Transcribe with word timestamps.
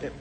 Yep. 0.00 0.12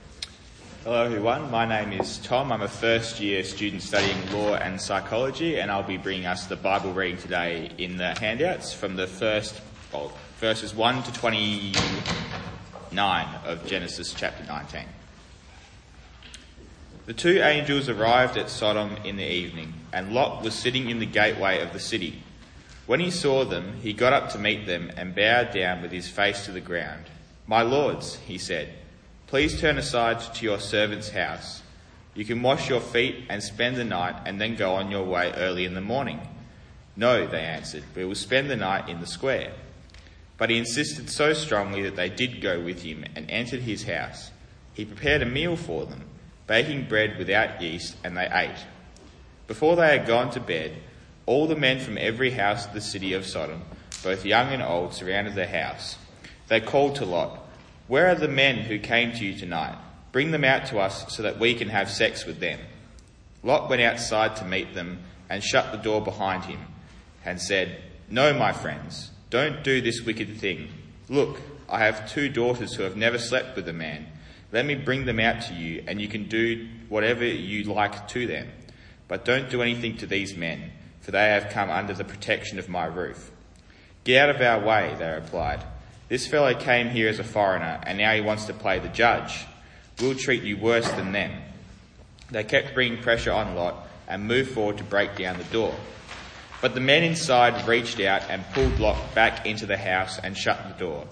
Hello 0.83 1.04
everyone, 1.04 1.52
my 1.52 1.64
name 1.64 1.94
is 1.94 2.18
Tom. 2.18 2.52
I'm 2.52 2.63
a 2.63 2.68
first 2.68 3.20
year 3.20 3.44
student 3.44 3.84
studying 3.84 4.18
law 4.31 4.55
and 4.55 4.81
psychology 4.81 5.60
and 5.60 5.70
I'll 5.70 5.84
be 5.84 5.97
bringing 5.97 6.26
us 6.26 6.47
the 6.47 6.55
Bible 6.55 6.94
reading 6.94 7.21
today 7.21 7.70
in 7.78 7.98
the 7.98 8.18
handouts 8.18 8.74
from 8.74 8.96
the 8.96 9.05
first, 9.05 9.62
well, 9.94 10.12
verses 10.40 10.74
1 10.74 11.04
to 11.04 11.13
29 11.13 13.28
of 13.46 13.68
Genesis 13.68 14.15
chapter 14.15 14.44
19. 14.46 14.81
The 17.05 17.13
two 17.13 17.39
angels 17.41 17.88
arrived 17.88 18.35
at 18.35 18.49
Sodom 18.49 18.98
in 19.03 19.17
the 19.17 19.31
evening 19.31 19.75
and 19.94 20.12
Lot 20.12 20.41
was 20.41 20.55
sitting 20.55 20.89
in 20.89 20.98
the 20.98 21.05
gateway 21.05 21.62
of 21.62 21.71
the 21.71 21.80
city. 21.80 22.23
When 22.88 22.99
he 22.99 23.12
saw 23.12 23.45
them, 23.45 23.75
he 23.84 23.94
got 23.94 24.13
up 24.13 24.31
to 24.31 24.39
meet 24.39 24.66
them 24.66 24.91
and 24.98 25.13
bowed 25.13 25.53
down 25.53 25.84
with 25.84 25.91
his 25.91 26.09
face 26.09 26.45
to 26.45 26.52
the 26.52 26.62
ground. 26.62 27.05
My 27.45 27.62
lords, 27.62 28.16
he 28.16 28.39
said, 28.39 28.73
Please 29.27 29.59
turn 29.59 29.77
aside 29.77 30.22
to 30.36 30.45
your 30.45 30.58
servant's 30.58 31.09
house. 31.09 31.62
You 32.16 32.23
can 32.23 32.41
wash 32.41 32.70
your 32.70 32.80
feet 32.80 33.26
and 33.30 33.44
spend 33.44 33.76
the 33.76 33.84
night 33.84 34.16
and 34.26 34.40
then 34.40 34.55
go 34.55 34.76
on 34.76 34.90
your 34.90 35.04
way 35.04 35.34
early 35.35 35.66
in 35.66 35.73
the 35.73 35.81
morning. 35.81 36.22
No, 36.95 37.27
they 37.27 37.41
answered, 37.41 37.84
we 37.94 38.05
will 38.05 38.16
spend 38.16 38.49
the 38.49 38.55
night 38.55 38.88
in 38.88 39.02
the 39.02 39.05
square. 39.05 39.52
But 40.38 40.49
he 40.49 40.58
insisted 40.58 41.09
so 41.09 41.34
strongly 41.34 41.84
that 41.84 41.98
they 41.98 42.09
did 42.09 42.41
go 42.41 42.62
with 42.62 42.84
him 42.84 43.04
and 43.18 43.30
entered 43.30 43.63
his 43.63 43.84
house. 43.84 44.32
He 44.73 44.85
prepared 44.85 45.21
a 45.21 45.26
meal 45.26 45.57
for 45.57 45.85
them, 45.85 46.05
baking 46.48 46.88
bread 46.88 47.18
without 47.18 47.62
yeast, 47.62 47.98
and 48.05 48.16
they 48.16 48.30
ate. 48.32 48.66
Before 49.46 49.76
they 49.76 49.98
had 49.98 50.07
gone 50.07 50.32
to 50.32 50.40
bed, 50.40 50.73
all 51.26 51.48
the 51.48 51.55
men 51.55 51.80
from 51.82 51.98
every 51.98 52.32
house 52.32 52.66
of 52.66 52.73
the 52.73 52.80
city 52.80 53.12
of 53.12 53.26
Sodom, 53.26 53.63
both 54.04 54.26
young 54.26 54.54
and 54.54 54.63
old, 54.63 54.94
surrounded 54.94 55.35
the 55.35 55.48
house. 55.48 55.98
They 56.48 56.62
called 56.62 56.96
to 56.96 57.05
Lot, 57.05 57.47
where 57.88 58.08
are 58.08 58.16
the 58.16 58.27
men 58.27 58.58
who 58.58 58.80
came 58.80 59.14
to 59.14 59.26
you 59.26 59.38
tonight? 59.38 59.77
Bring 60.12 60.32
them 60.32 60.44
out 60.44 60.68
to 60.68 60.80
us 60.80 61.16
so 61.16 61.23
that 61.23 61.40
we 61.40 61.54
can 61.54 61.70
have 61.70 61.90
sex 61.90 62.26
with 62.26 62.40
them. 62.40 62.60
Lot 63.43 63.70
went 63.70 63.82
outside 63.82 64.35
to 64.38 64.45
meet 64.45 64.73
them 64.73 64.99
and 65.30 65.43
shut 65.43 65.71
the 65.71 65.77
door 65.77 66.02
behind 66.02 66.45
him 66.45 66.59
and 67.23 67.41
said, 67.41 67.81
No, 68.09 68.33
my 68.33 68.52
friends, 68.52 69.11
don't 69.30 69.63
do 69.63 69.81
this 69.81 70.02
wicked 70.02 70.38
thing. 70.38 70.69
Look, 71.09 71.39
I 71.69 71.80
have 71.80 72.09
two 72.09 72.30
daughters 72.30 72.73
who 72.73 72.83
have 72.83 72.97
never 72.97 73.17
slept 73.17 73.55
with 73.55 73.67
a 73.67 73.73
man. 73.73 74.08
Let 74.52 74.65
me 74.65 74.75
bring 74.75 75.05
them 75.05 75.19
out 75.19 75.43
to 75.43 75.53
you 75.53 75.83
and 75.88 76.02
you 76.02 76.08
can 76.08 76.27
do 76.27 76.67
whatever 76.89 77.25
you 77.25 77.63
like 77.63 78.08
to 78.09 78.27
them. 78.27 78.49
But 79.08 79.25
don't 79.25 79.49
do 79.49 79.61
anything 79.61 79.97
to 79.97 80.08
these 80.08 80.35
men, 80.35 80.71
for 81.02 81.11
they 81.11 81.30
have 81.30 81.52
come 81.52 81.69
under 81.69 81.93
the 81.93 82.03
protection 82.03 82.59
of 82.59 82.69
my 82.69 82.85
roof. 82.85 83.31
Get 84.03 84.30
out 84.30 84.35
of 84.35 84.41
our 84.41 84.65
way, 84.65 84.95
they 84.97 85.09
replied. 85.09 85.63
This 86.09 86.25
fellow 86.25 86.53
came 86.53 86.89
here 86.89 87.09
as 87.09 87.19
a 87.19 87.23
foreigner 87.23 87.80
and 87.83 87.97
now 87.97 88.13
he 88.13 88.22
wants 88.22 88.45
to 88.45 88.53
play 88.53 88.80
the 88.80 88.88
judge. 88.88 89.45
We'll 90.00 90.16
treat 90.16 90.44
you 90.44 90.58
worse 90.58 90.89
than 90.91 91.11
them. 91.11 91.31
They 92.31 92.44
kept 92.44 92.73
bringing 92.73 93.02
pressure 93.02 93.31
on 93.31 93.55
Lot 93.55 93.88
and 94.08 94.25
moved 94.25 94.52
forward 94.52 94.77
to 94.77 94.83
break 94.83 95.17
down 95.17 95.38
the 95.38 95.44
door. 95.45 95.75
But 96.61 96.73
the 96.73 96.81
men 96.81 97.03
inside 97.03 97.67
reached 97.67 97.99
out 97.99 98.23
and 98.30 98.44
pulled 98.53 98.80
Lot 98.80 99.14
back 99.14 99.45
into 99.45 99.66
the 99.66 99.77
house 99.77 100.19
and 100.19 100.38
shut 100.38 100.59
the 100.67 100.80
door. 100.80 101.05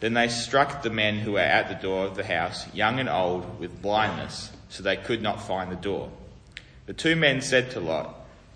Then 0.00 0.14
they 0.14 0.28
struck 0.28 0.82
the 0.82 0.90
men 0.90 1.20
who 1.20 1.32
were 1.32 1.38
at 1.38 1.68
the 1.68 1.74
door 1.74 2.04
of 2.04 2.16
the 2.16 2.24
house, 2.24 2.66
young 2.74 2.98
and 2.98 3.08
old, 3.08 3.60
with 3.60 3.80
blindness, 3.80 4.50
so 4.68 4.82
they 4.82 4.96
could 4.96 5.22
not 5.22 5.46
find 5.46 5.70
the 5.70 5.76
door. 5.76 6.10
The 6.86 6.92
two 6.92 7.14
men 7.14 7.40
said 7.40 7.70
to 7.70 7.80
Lot, 7.80 8.12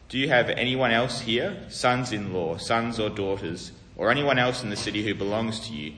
Do 0.09 0.19
you 0.19 0.29
have 0.29 0.51
anyone 0.51 0.91
else 0.91 1.21
here, 1.21 1.57
sons 1.69 2.13
in 2.13 2.33
law, 2.33 2.57
sons 2.57 2.99
or 2.99 3.09
daughters, 3.09 3.71
or 3.97 4.11
anyone 4.11 4.39
else 4.39 4.63
in 4.63 4.71
the 4.71 4.77
city 4.77 5.03
who 5.05 5.15
belongs 5.15 5.61
to 5.69 5.73
you. 5.73 5.95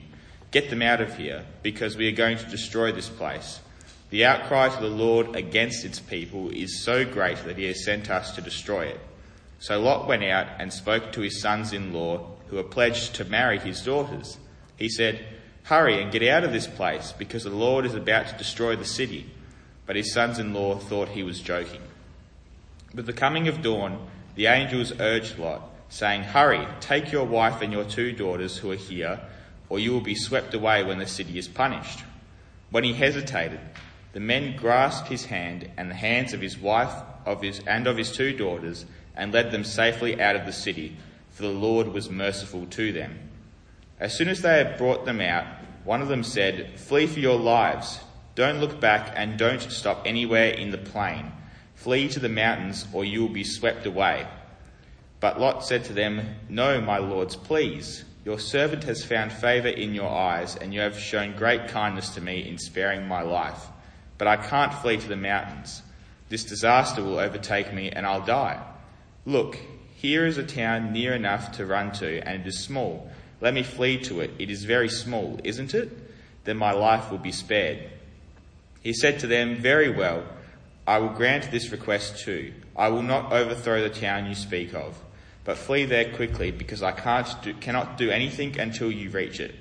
Get 0.51 0.69
them 0.69 0.81
out 0.81 1.01
of 1.01 1.17
here, 1.17 1.45
because 1.61 1.95
we 1.95 2.07
are 2.07 2.15
going 2.15 2.37
to 2.37 2.45
destroy 2.45 2.91
this 2.91 3.09
place. 3.09 3.59
The 4.09 4.25
outcry 4.25 4.69
to 4.69 4.81
the 4.81 4.87
Lord 4.87 5.35
against 5.35 5.85
its 5.85 5.99
people 5.99 6.49
is 6.49 6.83
so 6.83 7.05
great 7.05 7.37
that 7.45 7.57
he 7.57 7.65
has 7.65 7.85
sent 7.85 8.09
us 8.09 8.33
to 8.35 8.41
destroy 8.41 8.85
it. 8.85 8.99
So 9.59 9.79
Lot 9.79 10.07
went 10.07 10.23
out 10.23 10.47
and 10.57 10.73
spoke 10.73 11.11
to 11.11 11.21
his 11.21 11.41
sons 11.41 11.73
in 11.73 11.93
law, 11.93 12.25
who 12.47 12.55
were 12.55 12.63
pledged 12.63 13.15
to 13.15 13.25
marry 13.25 13.59
his 13.59 13.83
daughters. 13.83 14.37
He 14.77 14.89
said, 14.89 15.23
Hurry 15.63 16.01
and 16.01 16.11
get 16.11 16.23
out 16.23 16.43
of 16.43 16.51
this 16.51 16.65
place, 16.65 17.13
because 17.15 17.43
the 17.43 17.51
Lord 17.51 17.85
is 17.85 17.93
about 17.93 18.27
to 18.27 18.37
destroy 18.37 18.75
the 18.75 18.85
city. 18.85 19.29
But 19.85 19.97
his 19.97 20.13
sons 20.13 20.39
in 20.39 20.53
law 20.53 20.77
thought 20.77 21.09
he 21.09 21.21
was 21.21 21.41
joking. 21.41 21.81
With 22.95 23.05
the 23.05 23.13
coming 23.13 23.47
of 23.47 23.61
dawn, 23.61 24.07
the 24.33 24.47
angels 24.47 24.93
urged 24.99 25.37
Lot 25.37 25.61
saying, 25.89 26.23
Hurry, 26.23 26.65
take 26.79 27.11
your 27.11 27.25
wife 27.25 27.61
and 27.61 27.73
your 27.73 27.83
two 27.83 28.11
daughters 28.11 28.57
who 28.57 28.71
are 28.71 28.75
here, 28.75 29.19
or 29.67 29.79
you 29.79 29.91
will 29.91 30.01
be 30.01 30.15
swept 30.15 30.53
away 30.53 30.83
when 30.83 30.99
the 30.99 31.07
city 31.07 31.37
is 31.37 31.47
punished. 31.47 32.03
When 32.69 32.83
he 32.83 32.93
hesitated, 32.93 33.59
the 34.13 34.19
men 34.19 34.55
grasped 34.55 35.07
his 35.07 35.25
hand 35.25 35.69
and 35.77 35.89
the 35.89 35.95
hands 35.95 36.33
of 36.33 36.41
his 36.41 36.57
wife 36.57 36.93
of 37.25 37.41
his, 37.41 37.59
and 37.67 37.87
of 37.87 37.97
his 37.97 38.11
two 38.11 38.33
daughters 38.33 38.85
and 39.15 39.33
led 39.33 39.51
them 39.51 39.63
safely 39.63 40.21
out 40.21 40.35
of 40.35 40.45
the 40.45 40.53
city, 40.53 40.95
for 41.29 41.43
the 41.43 41.49
Lord 41.49 41.89
was 41.89 42.09
merciful 42.09 42.65
to 42.67 42.93
them. 42.93 43.19
As 43.99 44.15
soon 44.15 44.29
as 44.29 44.41
they 44.41 44.57
had 44.57 44.77
brought 44.77 45.05
them 45.05 45.19
out, 45.19 45.45
one 45.83 46.01
of 46.01 46.07
them 46.07 46.23
said, 46.23 46.79
Flee 46.79 47.07
for 47.07 47.19
your 47.19 47.37
lives. 47.37 47.99
Don't 48.35 48.59
look 48.59 48.79
back 48.79 49.11
and 49.15 49.37
don't 49.37 49.61
stop 49.61 50.03
anywhere 50.05 50.49
in 50.49 50.71
the 50.71 50.77
plain. 50.77 51.31
Flee 51.75 52.07
to 52.09 52.19
the 52.19 52.29
mountains 52.29 52.87
or 52.93 53.03
you 53.03 53.21
will 53.21 53.29
be 53.29 53.43
swept 53.43 53.85
away. 53.85 54.25
But 55.19 55.39
Lot 55.39 55.65
said 55.65 55.83
to 55.85 55.93
them, 55.93 56.21
No, 56.47 56.79
my 56.79 56.97
lords, 56.97 57.35
please. 57.35 58.05
Your 58.23 58.39
servant 58.39 58.83
has 58.85 59.03
found 59.03 59.31
favour 59.33 59.67
in 59.67 59.93
your 59.93 60.09
eyes, 60.09 60.55
and 60.55 60.73
you 60.73 60.79
have 60.81 60.97
shown 60.97 61.35
great 61.35 61.67
kindness 61.67 62.09
to 62.11 62.21
me 62.21 62.47
in 62.47 62.57
sparing 62.57 63.07
my 63.07 63.21
life. 63.21 63.67
But 64.17 64.27
I 64.27 64.37
can't 64.37 64.73
flee 64.73 64.97
to 64.97 65.07
the 65.07 65.15
mountains. 65.15 65.81
This 66.29 66.43
disaster 66.43 67.03
will 67.03 67.19
overtake 67.19 67.73
me, 67.73 67.89
and 67.89 68.05
I'll 68.05 68.25
die. 68.25 68.63
Look, 69.25 69.57
here 69.95 70.25
is 70.25 70.37
a 70.37 70.43
town 70.43 70.93
near 70.93 71.13
enough 71.13 71.53
to 71.53 71.65
run 71.65 71.91
to, 71.93 72.19
and 72.27 72.41
it 72.41 72.47
is 72.47 72.59
small. 72.59 73.09
Let 73.41 73.53
me 73.53 73.63
flee 73.63 73.97
to 74.03 74.21
it. 74.21 74.31
It 74.39 74.49
is 74.49 74.63
very 74.63 74.89
small, 74.89 75.39
isn't 75.43 75.73
it? 75.73 75.91
Then 76.45 76.57
my 76.57 76.71
life 76.71 77.11
will 77.11 77.17
be 77.17 77.31
spared. 77.31 77.89
He 78.81 78.93
said 78.93 79.19
to 79.19 79.27
them, 79.27 79.57
Very 79.57 79.89
well, 79.89 80.23
I 80.87 80.99
will 80.99 81.09
grant 81.09 81.51
this 81.51 81.71
request 81.71 82.19
too. 82.19 82.53
I 82.75 82.89
will 82.89 83.01
not 83.01 83.33
overthrow 83.33 83.81
the 83.81 83.89
town 83.89 84.27
you 84.27 84.35
speak 84.35 84.73
of 84.73 84.97
but 85.43 85.57
flee 85.57 85.85
there 85.85 86.13
quickly 86.13 86.51
because 86.51 86.83
I 86.83 86.91
can't 86.91 87.27
do, 87.41 87.53
cannot 87.55 87.97
do 87.97 88.09
anything 88.09 88.59
until 88.59 88.91
you 88.91 89.09
reach 89.09 89.39
it. 89.39 89.55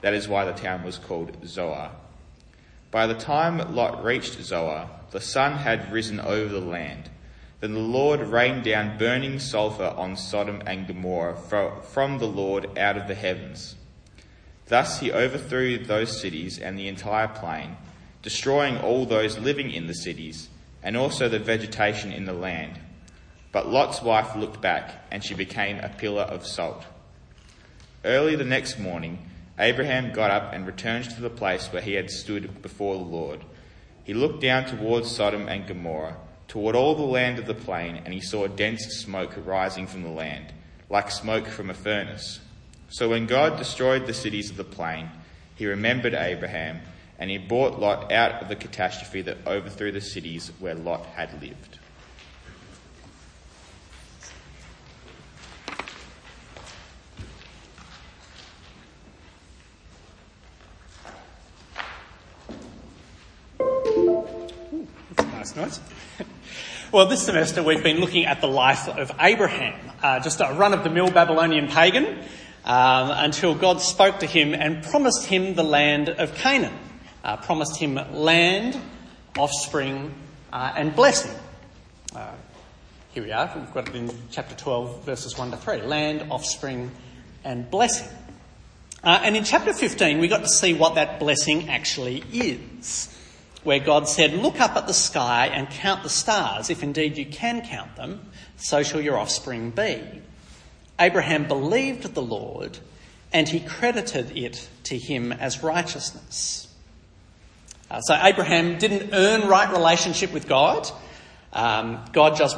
That 0.00 0.14
is 0.14 0.28
why 0.28 0.44
the 0.44 0.52
town 0.52 0.84
was 0.84 0.98
called 0.98 1.36
Zoar. 1.46 1.90
By 2.90 3.06
the 3.06 3.14
time 3.14 3.74
Lot 3.74 4.04
reached 4.04 4.40
Zoar, 4.40 4.88
the 5.10 5.20
sun 5.20 5.58
had 5.58 5.92
risen 5.92 6.20
over 6.20 6.52
the 6.52 6.60
land. 6.60 7.10
Then 7.60 7.74
the 7.74 7.80
Lord 7.80 8.20
rained 8.20 8.64
down 8.64 8.98
burning 8.98 9.38
sulfur 9.38 9.94
on 9.96 10.16
Sodom 10.16 10.62
and 10.66 10.86
Gomorrah 10.86 11.82
from 11.82 12.18
the 12.18 12.26
Lord 12.26 12.78
out 12.78 12.96
of 12.96 13.08
the 13.08 13.14
heavens. 13.14 13.76
Thus 14.66 15.00
he 15.00 15.12
overthrew 15.12 15.78
those 15.78 16.20
cities 16.20 16.58
and 16.58 16.78
the 16.78 16.88
entire 16.88 17.28
plain, 17.28 17.76
destroying 18.22 18.78
all 18.78 19.06
those 19.06 19.38
living 19.38 19.70
in 19.70 19.86
the 19.86 19.94
cities, 19.94 20.48
and 20.82 20.96
also 20.96 21.28
the 21.28 21.38
vegetation 21.38 22.12
in 22.12 22.26
the 22.26 22.32
land. 22.32 22.78
But 23.54 23.68
Lot's 23.68 24.02
wife 24.02 24.34
looked 24.34 24.60
back, 24.60 25.06
and 25.12 25.22
she 25.22 25.34
became 25.34 25.78
a 25.78 25.88
pillar 25.88 26.22
of 26.22 26.44
salt. 26.44 26.84
Early 28.04 28.34
the 28.34 28.44
next 28.44 28.80
morning, 28.80 29.30
Abraham 29.60 30.12
got 30.12 30.32
up 30.32 30.52
and 30.52 30.66
returned 30.66 31.08
to 31.10 31.22
the 31.22 31.30
place 31.30 31.68
where 31.68 31.80
he 31.80 31.92
had 31.92 32.10
stood 32.10 32.62
before 32.62 32.96
the 32.96 33.04
Lord. 33.04 33.44
He 34.02 34.12
looked 34.12 34.42
down 34.42 34.64
towards 34.64 35.08
Sodom 35.08 35.48
and 35.48 35.68
Gomorrah, 35.68 36.16
toward 36.48 36.74
all 36.74 36.96
the 36.96 37.02
land 37.02 37.38
of 37.38 37.46
the 37.46 37.54
plain, 37.54 38.02
and 38.04 38.12
he 38.12 38.20
saw 38.20 38.48
dense 38.48 38.86
smoke 38.86 39.34
rising 39.46 39.86
from 39.86 40.02
the 40.02 40.08
land, 40.08 40.52
like 40.90 41.12
smoke 41.12 41.46
from 41.46 41.70
a 41.70 41.74
furnace. 41.74 42.40
So 42.88 43.10
when 43.10 43.26
God 43.26 43.56
destroyed 43.56 44.08
the 44.08 44.14
cities 44.14 44.50
of 44.50 44.56
the 44.56 44.64
plain, 44.64 45.10
he 45.54 45.66
remembered 45.66 46.14
Abraham, 46.14 46.80
and 47.20 47.30
he 47.30 47.38
brought 47.38 47.78
Lot 47.78 48.10
out 48.10 48.42
of 48.42 48.48
the 48.48 48.56
catastrophe 48.56 49.22
that 49.22 49.46
overthrew 49.46 49.92
the 49.92 50.00
cities 50.00 50.50
where 50.58 50.74
Lot 50.74 51.06
had 51.06 51.40
lived. 51.40 51.78
Well, 66.90 67.06
this 67.06 67.26
semester 67.26 67.62
we've 67.62 67.82
been 67.82 68.00
looking 68.00 68.24
at 68.24 68.40
the 68.40 68.46
life 68.46 68.88
of 68.88 69.12
Abraham, 69.20 69.78
uh, 70.02 70.18
just 70.20 70.40
a 70.40 70.54
run 70.54 70.72
of 70.72 70.84
the 70.84 70.88
mill 70.88 71.10
Babylonian 71.10 71.68
pagan, 71.68 72.06
um, 72.64 73.10
until 73.10 73.54
God 73.54 73.82
spoke 73.82 74.20
to 74.20 74.26
him 74.26 74.54
and 74.54 74.82
promised 74.82 75.26
him 75.26 75.54
the 75.54 75.62
land 75.62 76.08
of 76.08 76.34
Canaan, 76.34 76.72
uh, 77.22 77.36
promised 77.36 77.76
him 77.76 77.96
land, 78.14 78.80
offspring, 79.36 80.14
uh, 80.50 80.72
and 80.76 80.96
blessing. 80.96 81.32
Uh, 82.16 82.32
here 83.12 83.22
we 83.22 83.32
are, 83.32 83.52
we've 83.54 83.74
got 83.74 83.86
it 83.86 83.94
in 83.94 84.10
chapter 84.30 84.54
12, 84.54 85.04
verses 85.04 85.36
1 85.36 85.50
to 85.50 85.58
3 85.58 85.82
land, 85.82 86.30
offspring, 86.30 86.90
and 87.44 87.70
blessing. 87.70 88.08
Uh, 89.02 89.20
and 89.22 89.36
in 89.36 89.44
chapter 89.44 89.74
15, 89.74 90.20
we 90.20 90.28
got 90.28 90.40
to 90.40 90.48
see 90.48 90.72
what 90.72 90.94
that 90.94 91.20
blessing 91.20 91.68
actually 91.68 92.24
is. 92.32 93.13
Where 93.64 93.80
God 93.80 94.08
said, 94.08 94.34
Look 94.34 94.60
up 94.60 94.76
at 94.76 94.86
the 94.86 94.94
sky 94.94 95.46
and 95.46 95.68
count 95.68 96.02
the 96.02 96.08
stars, 96.08 96.70
if 96.70 96.82
indeed 96.82 97.18
you 97.18 97.26
can 97.26 97.62
count 97.62 97.96
them, 97.96 98.30
so 98.56 98.82
shall 98.82 99.00
your 99.00 99.18
offspring 99.18 99.70
be. 99.70 100.00
Abraham 101.00 101.48
believed 101.48 102.14
the 102.14 102.22
Lord, 102.22 102.78
and 103.32 103.48
he 103.48 103.60
credited 103.60 104.36
it 104.36 104.68
to 104.84 104.96
him 104.96 105.32
as 105.32 105.62
righteousness. 105.62 106.68
Uh, 107.90 108.00
so 108.00 108.18
Abraham 108.22 108.78
didn't 108.78 109.10
earn 109.12 109.48
right 109.48 109.70
relationship 109.70 110.32
with 110.32 110.48
God. 110.48 110.88
Um, 111.52 112.04
God 112.12 112.36
just 112.36 112.56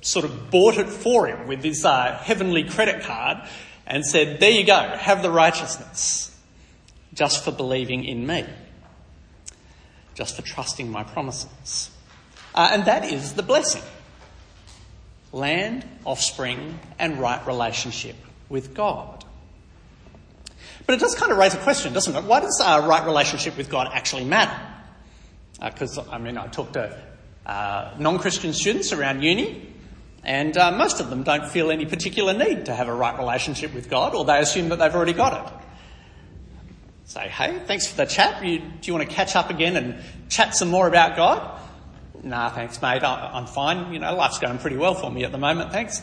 sort 0.00 0.24
of 0.24 0.50
bought 0.50 0.76
it 0.76 0.88
for 0.88 1.26
him 1.26 1.46
with 1.46 1.62
his 1.62 1.84
uh, 1.84 2.18
heavenly 2.22 2.64
credit 2.64 3.02
card 3.02 3.38
and 3.86 4.04
said, 4.04 4.40
There 4.40 4.50
you 4.50 4.64
go, 4.64 4.74
have 4.96 5.22
the 5.22 5.30
righteousness, 5.30 6.36
just 7.14 7.44
for 7.44 7.52
believing 7.52 8.04
in 8.04 8.26
me, 8.26 8.44
just 10.14 10.36
for 10.36 10.42
trusting 10.42 10.90
my 10.90 11.04
promises. 11.04 11.90
Uh, 12.54 12.70
and 12.72 12.84
that 12.84 13.04
is 13.04 13.34
the 13.34 13.42
blessing 13.42 13.82
land, 15.32 15.84
offspring, 16.04 16.78
and 16.98 17.18
right 17.18 17.44
relationship 17.46 18.16
with 18.48 18.74
God. 18.74 19.24
But 20.86 20.96
it 20.96 21.00
does 21.00 21.14
kind 21.14 21.32
of 21.32 21.38
raise 21.38 21.54
a 21.54 21.58
question, 21.58 21.92
doesn't 21.92 22.14
it? 22.14 22.24
Why 22.24 22.40
does 22.40 22.60
our 22.62 22.86
right 22.86 23.04
relationship 23.06 23.56
with 23.56 23.70
God 23.70 23.88
actually 23.92 24.24
matter? 24.24 24.58
Because, 25.62 25.96
uh, 25.96 26.04
I 26.10 26.18
mean, 26.18 26.36
I 26.36 26.48
talk 26.48 26.72
to 26.72 26.98
uh, 27.46 27.94
non 27.98 28.18
Christian 28.18 28.52
students 28.52 28.92
around 28.92 29.22
uni, 29.22 29.72
and 30.24 30.56
uh, 30.56 30.72
most 30.72 31.00
of 31.00 31.08
them 31.08 31.22
don't 31.22 31.48
feel 31.48 31.70
any 31.70 31.86
particular 31.86 32.34
need 32.34 32.66
to 32.66 32.74
have 32.74 32.88
a 32.88 32.94
right 32.94 33.16
relationship 33.18 33.72
with 33.74 33.88
God, 33.88 34.14
or 34.14 34.24
they 34.24 34.38
assume 34.38 34.68
that 34.70 34.76
they've 34.76 34.94
already 34.94 35.12
got 35.12 35.46
it. 35.46 35.61
Say, 37.12 37.28
hey, 37.28 37.58
thanks 37.66 37.86
for 37.86 37.98
the 37.98 38.06
chat. 38.06 38.42
You, 38.42 38.60
do 38.60 38.66
you 38.84 38.94
want 38.94 39.06
to 39.06 39.14
catch 39.14 39.36
up 39.36 39.50
again 39.50 39.76
and 39.76 40.02
chat 40.30 40.54
some 40.54 40.70
more 40.70 40.88
about 40.88 41.14
God? 41.14 41.60
Nah, 42.22 42.48
thanks, 42.48 42.80
mate. 42.80 43.04
I'm 43.04 43.44
fine. 43.44 43.92
You 43.92 43.98
know, 43.98 44.14
life's 44.14 44.38
going 44.38 44.56
pretty 44.56 44.78
well 44.78 44.94
for 44.94 45.10
me 45.10 45.22
at 45.22 45.30
the 45.30 45.36
moment, 45.36 45.72
thanks. 45.72 46.00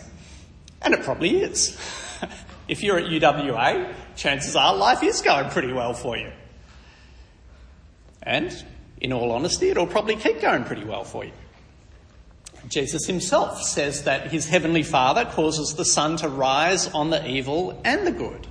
And 0.84 0.94
it 0.94 1.02
probably 1.02 1.42
is. 1.42 1.76
if 2.68 2.84
you're 2.84 3.00
at 3.00 3.06
UWA, 3.06 3.92
chances 4.18 4.56
are 4.56 4.76
life 4.76 5.02
is 5.02 5.24
going 5.24 5.50
pretty 5.50 5.74
well 5.74 5.96
for 5.96 6.16
you. 6.16 6.32
And, 8.22 8.56
in 9.02 9.12
all 9.12 9.32
honesty, 9.32 9.70
it'll 9.70 9.88
probably 9.88 10.16
keep 10.16 10.40
going 10.42 10.64
pretty 10.64 10.84
well 10.84 11.06
for 11.06 11.26
you. 11.26 11.32
Jesus 12.68 13.08
himself 13.08 13.64
says 13.64 14.04
that 14.04 14.30
his 14.32 14.48
heavenly 14.48 14.84
Father 14.84 15.26
causes 15.26 15.74
the 15.74 15.86
sun 15.86 16.18
to 16.18 16.30
rise 16.30 16.88
on 16.90 17.10
the 17.10 17.28
evil 17.28 17.82
and 17.84 18.06
the 18.06 18.12
good, 18.12 18.46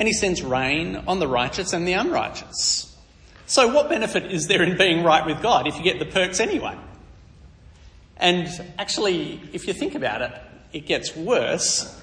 and 0.00 0.08
he 0.08 0.14
sends 0.14 0.42
rain 0.42 0.96
on 1.06 1.18
the 1.18 1.28
righteous 1.28 1.74
and 1.74 1.86
the 1.86 1.92
unrighteous. 1.92 2.96
So, 3.44 3.68
what 3.68 3.90
benefit 3.90 4.32
is 4.32 4.46
there 4.46 4.62
in 4.62 4.78
being 4.78 5.04
right 5.04 5.26
with 5.26 5.42
God 5.42 5.66
if 5.66 5.76
you 5.76 5.82
get 5.82 5.98
the 5.98 6.06
perks 6.06 6.40
anyway? 6.40 6.74
And 8.16 8.48
actually, 8.78 9.42
if 9.52 9.68
you 9.68 9.74
think 9.74 9.94
about 9.94 10.22
it, 10.22 10.32
it 10.72 10.86
gets 10.86 11.14
worse 11.14 12.00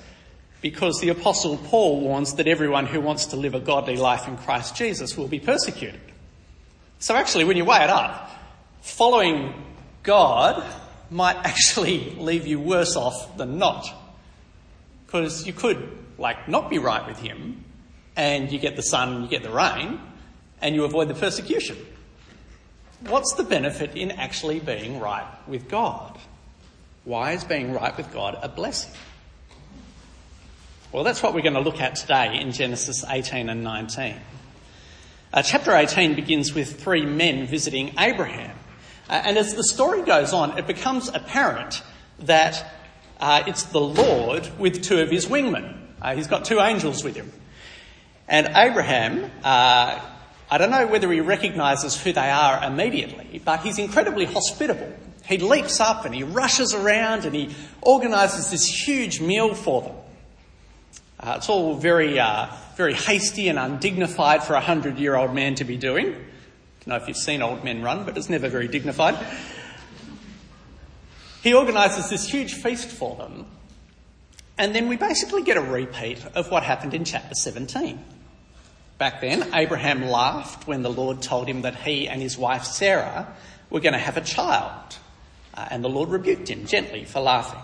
because 0.62 1.02
the 1.02 1.10
Apostle 1.10 1.58
Paul 1.58 2.02
warns 2.02 2.36
that 2.36 2.48
everyone 2.48 2.86
who 2.86 3.02
wants 3.02 3.26
to 3.28 3.36
live 3.36 3.56
a 3.56 3.60
godly 3.60 3.98
life 3.98 4.28
in 4.28 4.38
Christ 4.38 4.76
Jesus 4.76 5.18
will 5.18 5.28
be 5.28 5.40
persecuted. 5.40 6.00
So, 7.00 7.16
actually, 7.16 7.46
when 7.46 7.58
you 7.58 7.66
weigh 7.66 7.84
it 7.84 7.90
up, 7.90 8.30
following 8.82 9.56
God 10.04 10.64
might 11.10 11.38
actually 11.38 12.12
leave 12.20 12.46
you 12.46 12.60
worse 12.60 12.96
off 12.96 13.38
than 13.38 13.58
not. 13.58 13.92
Because 15.08 15.48
you 15.48 15.54
could, 15.54 15.98
like, 16.20 16.48
not 16.48 16.70
be 16.70 16.78
right 16.78 17.08
with 17.08 17.18
Him, 17.18 17.64
and 18.18 18.52
you 18.52 18.60
get 18.60 18.75
the 18.75 18.84
sun, 18.84 19.22
you 19.22 19.30
get 19.30 19.44
the 19.44 19.52
rain, 19.52 20.02
and 20.60 20.75
you 20.75 20.84
avoid 20.84 21.08
the 21.08 21.14
persecution. 21.14 21.78
What's 23.02 23.36
the 23.36 23.44
benefit 23.44 23.96
in 23.96 24.12
actually 24.12 24.60
being 24.60 25.00
right 25.00 25.28
with 25.48 25.69
God? 25.69 26.18
Why 27.06 27.34
is 27.34 27.44
being 27.44 27.72
right 27.72 27.96
with 27.96 28.12
God 28.12 28.38
a 28.42 28.50
blessing? 28.50 28.92
Well, 30.92 31.04
that's 31.04 31.22
what 31.22 31.34
we're 31.34 31.42
going 31.42 31.54
to 31.54 31.62
look 31.62 31.80
at 31.80 31.96
today 31.96 32.40
in 32.42 32.52
Genesis 32.52 33.06
18 33.08 33.50
and 33.50 33.64
19. 33.64 34.16
Uh, 35.31 35.42
chapter 35.44 35.75
18 35.75 36.16
begins 36.16 36.56
with 36.56 36.81
three 36.81 37.06
men 37.06 37.46
visiting 37.46 37.94
Abraham. 38.00 38.58
Uh, 39.10 39.22
and 39.25 39.38
as 39.38 39.54
the 39.54 39.64
story 39.64 40.02
goes 40.02 40.34
on, 40.34 40.58
it 40.58 40.66
becomes 40.66 41.10
apparent 41.10 41.84
that 42.19 42.74
uh, 43.19 43.44
it's 43.46 43.64
the 43.64 43.80
Lord 43.80 44.50
with 44.58 44.81
two 44.81 45.00
of 45.00 45.12
his 45.12 45.28
wingmen. 45.28 45.78
Uh, 46.02 46.16
he's 46.16 46.28
got 46.28 46.46
two 46.46 46.60
angels 46.60 47.04
with 47.04 47.16
him. 47.16 47.31
And 48.28 48.48
Abraham 48.56 49.32
uh, 49.44 50.00
I 50.50 50.58
don't 50.58 50.72
know 50.72 50.88
whether 50.88 51.12
he 51.12 51.20
recognises 51.20 52.02
who 52.02 52.14
they 52.14 52.30
are 52.30 52.64
immediately, 52.64 53.42
but 53.44 53.62
he's 53.62 53.78
incredibly 53.78 54.24
hospitable. 54.24 54.94
He 55.26 55.40
leaps 55.40 55.82
up 55.82 56.06
and 56.06 56.16
he 56.16 56.24
rushes 56.24 56.74
around 56.74 57.26
and 57.26 57.36
he 57.36 57.54
organises 57.82 58.50
this 58.50 58.66
huge 58.66 59.20
meal 59.20 59.54
for 59.54 59.82
them. 59.82 59.96
Uh, 61.20 61.34
it's 61.36 61.50
all 61.50 61.76
very, 61.76 62.18
uh, 62.18 62.48
very 62.78 62.94
hasty 62.94 63.50
and 63.50 63.60
undignified 63.60 64.42
for 64.42 64.54
a 64.54 64.62
hundred 64.62 64.98
year 65.00 65.16
old 65.16 65.34
man 65.34 65.56
to 65.56 65.66
be 65.66 65.76
doing. 65.76 66.08
I 66.08 66.10
don't 66.12 66.88
know 66.88 66.96
if 66.96 67.10
you've 67.10 67.18
seen 67.18 67.42
old 67.42 67.66
men 67.66 67.82
run, 67.82 68.06
but 68.06 68.18
it's 68.18 68.30
never 68.30 68.48
very 68.48 68.70
dignified. 68.70 69.18
He 71.44 71.54
organises 71.54 72.10
this 72.10 72.26
huge 72.26 72.54
feast 72.54 72.88
for 72.88 73.18
them, 73.18 73.48
and 74.58 74.74
then 74.74 74.88
we 74.88 74.96
basically 74.96 75.44
get 75.44 75.58
a 75.58 75.62
repeat 75.62 76.26
of 76.36 76.50
what 76.52 76.64
happened 76.64 76.94
in 76.94 77.04
chapter 77.04 77.34
17. 77.36 78.17
Back 78.98 79.22
then, 79.22 79.54
Abraham 79.54 80.08
laughed 80.08 80.68
when 80.68 80.82
the 80.82 80.90
Lord 80.90 81.22
told 81.22 81.48
him 81.48 81.62
that 81.62 81.76
he 81.76 82.08
and 82.08 82.22
his 82.22 82.38
wife 82.38 82.64
Sarah 82.64 83.34
were 83.70 83.80
going 83.80 83.94
to 83.94 84.00
have 84.00 84.18
a 84.18 84.22
child. 84.22 84.98
Uh, 85.54 85.68
and 85.70 85.84
the 85.84 85.90
Lord 85.90 86.10
rebuked 86.10 86.50
him 86.50 86.66
gently 86.66 87.06
for 87.06 87.20
laughing. 87.20 87.60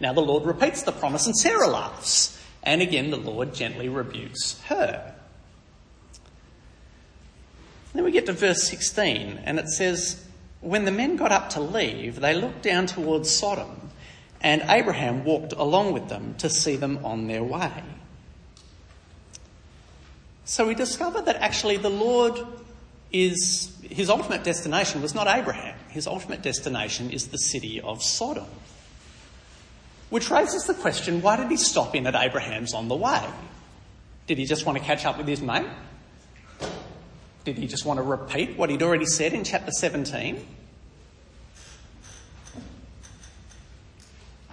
Now 0.00 0.12
the 0.12 0.20
Lord 0.20 0.44
repeats 0.44 0.82
the 0.82 0.92
promise 0.92 1.26
and 1.26 1.36
Sarah 1.36 1.68
laughs. 1.68 2.40
And 2.62 2.80
again, 2.80 3.10
the 3.10 3.18
Lord 3.18 3.54
gently 3.54 3.88
rebukes 3.88 4.60
her. 4.64 5.14
Then 7.92 8.04
we 8.04 8.10
get 8.10 8.26
to 8.26 8.32
verse 8.32 8.64
16 8.64 9.42
and 9.44 9.58
it 9.58 9.68
says, 9.68 10.24
When 10.60 10.84
the 10.84 10.90
men 10.90 11.16
got 11.16 11.30
up 11.30 11.50
to 11.50 11.60
leave, 11.60 12.20
they 12.20 12.34
looked 12.34 12.62
down 12.62 12.86
towards 12.86 13.30
Sodom 13.30 13.84
and 14.40 14.62
Abraham 14.68 15.24
walked 15.24 15.52
along 15.54 15.92
with 15.92 16.08
them 16.08 16.34
to 16.38 16.50
see 16.50 16.76
them 16.76 17.04
on 17.04 17.26
their 17.28 17.42
way. 17.42 17.82
So 20.44 20.66
we 20.66 20.74
discover 20.74 21.22
that 21.22 21.36
actually 21.36 21.78
the 21.78 21.90
Lord 21.90 22.38
is, 23.10 23.74
his 23.82 24.10
ultimate 24.10 24.44
destination 24.44 25.00
was 25.00 25.14
not 25.14 25.26
Abraham. 25.26 25.76
His 25.88 26.06
ultimate 26.06 26.42
destination 26.42 27.10
is 27.10 27.28
the 27.28 27.38
city 27.38 27.80
of 27.80 28.02
Sodom. 28.02 28.46
Which 30.10 30.30
raises 30.30 30.64
the 30.64 30.74
question, 30.74 31.22
why 31.22 31.36
did 31.36 31.50
he 31.50 31.56
stop 31.56 31.94
in 31.94 32.06
at 32.06 32.14
Abraham's 32.14 32.74
on 32.74 32.88
the 32.88 32.94
way? 32.94 33.24
Did 34.26 34.38
he 34.38 34.44
just 34.44 34.66
want 34.66 34.78
to 34.78 34.84
catch 34.84 35.06
up 35.06 35.16
with 35.16 35.26
his 35.26 35.40
mate? 35.40 35.66
Did 37.44 37.58
he 37.58 37.66
just 37.66 37.84
want 37.84 37.98
to 37.98 38.02
repeat 38.02 38.56
what 38.56 38.70
he'd 38.70 38.82
already 38.82 39.06
said 39.06 39.32
in 39.32 39.44
chapter 39.44 39.70
17? 39.70 40.46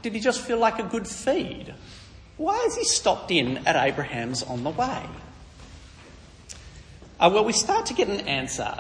Did 0.02 0.14
he 0.14 0.20
just 0.20 0.42
feel 0.42 0.58
like 0.58 0.80
a 0.80 0.84
good 0.84 1.08
feed? 1.08 1.74
Why 2.38 2.58
has 2.58 2.76
he 2.76 2.84
stopped 2.84 3.32
in 3.32 3.66
at 3.68 3.76
Abraham's 3.76 4.42
on 4.44 4.64
the 4.64 4.72
way? 4.72 5.06
Uh, 7.22 7.30
well, 7.32 7.46
we 7.46 7.54
start 7.54 7.86
to 7.86 7.94
get 7.94 8.08
an 8.08 8.22
answer 8.22 8.76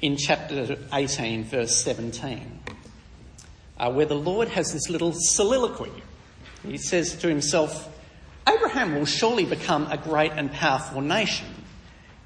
in 0.00 0.16
chapter 0.16 0.76
18, 0.92 1.44
verse 1.44 1.76
17, 1.84 2.58
uh, 3.78 3.92
where 3.92 4.06
the 4.06 4.16
Lord 4.16 4.48
has 4.48 4.72
this 4.72 4.90
little 4.90 5.12
soliloquy. 5.12 5.92
He 6.66 6.78
says 6.78 7.14
to 7.18 7.28
himself, 7.28 7.88
Abraham 8.48 8.96
will 8.96 9.06
surely 9.06 9.44
become 9.44 9.86
a 9.88 9.96
great 9.96 10.32
and 10.32 10.50
powerful 10.50 11.00
nation, 11.00 11.46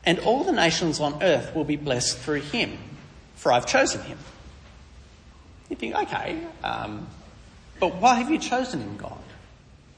and 0.02 0.18
all 0.20 0.44
the 0.44 0.52
nations 0.52 0.98
on 0.98 1.22
earth 1.22 1.54
will 1.54 1.64
be 1.64 1.76
blessed 1.76 2.16
through 2.16 2.40
him, 2.40 2.78
for 3.34 3.52
I've 3.52 3.66
chosen 3.66 4.00
him. 4.00 4.16
You 5.68 5.76
think, 5.76 5.94
okay, 5.94 6.40
um, 6.64 7.06
but 7.78 7.96
why 7.96 8.14
have 8.14 8.30
you 8.30 8.38
chosen 8.38 8.80
him, 8.80 8.96
God? 8.96 9.20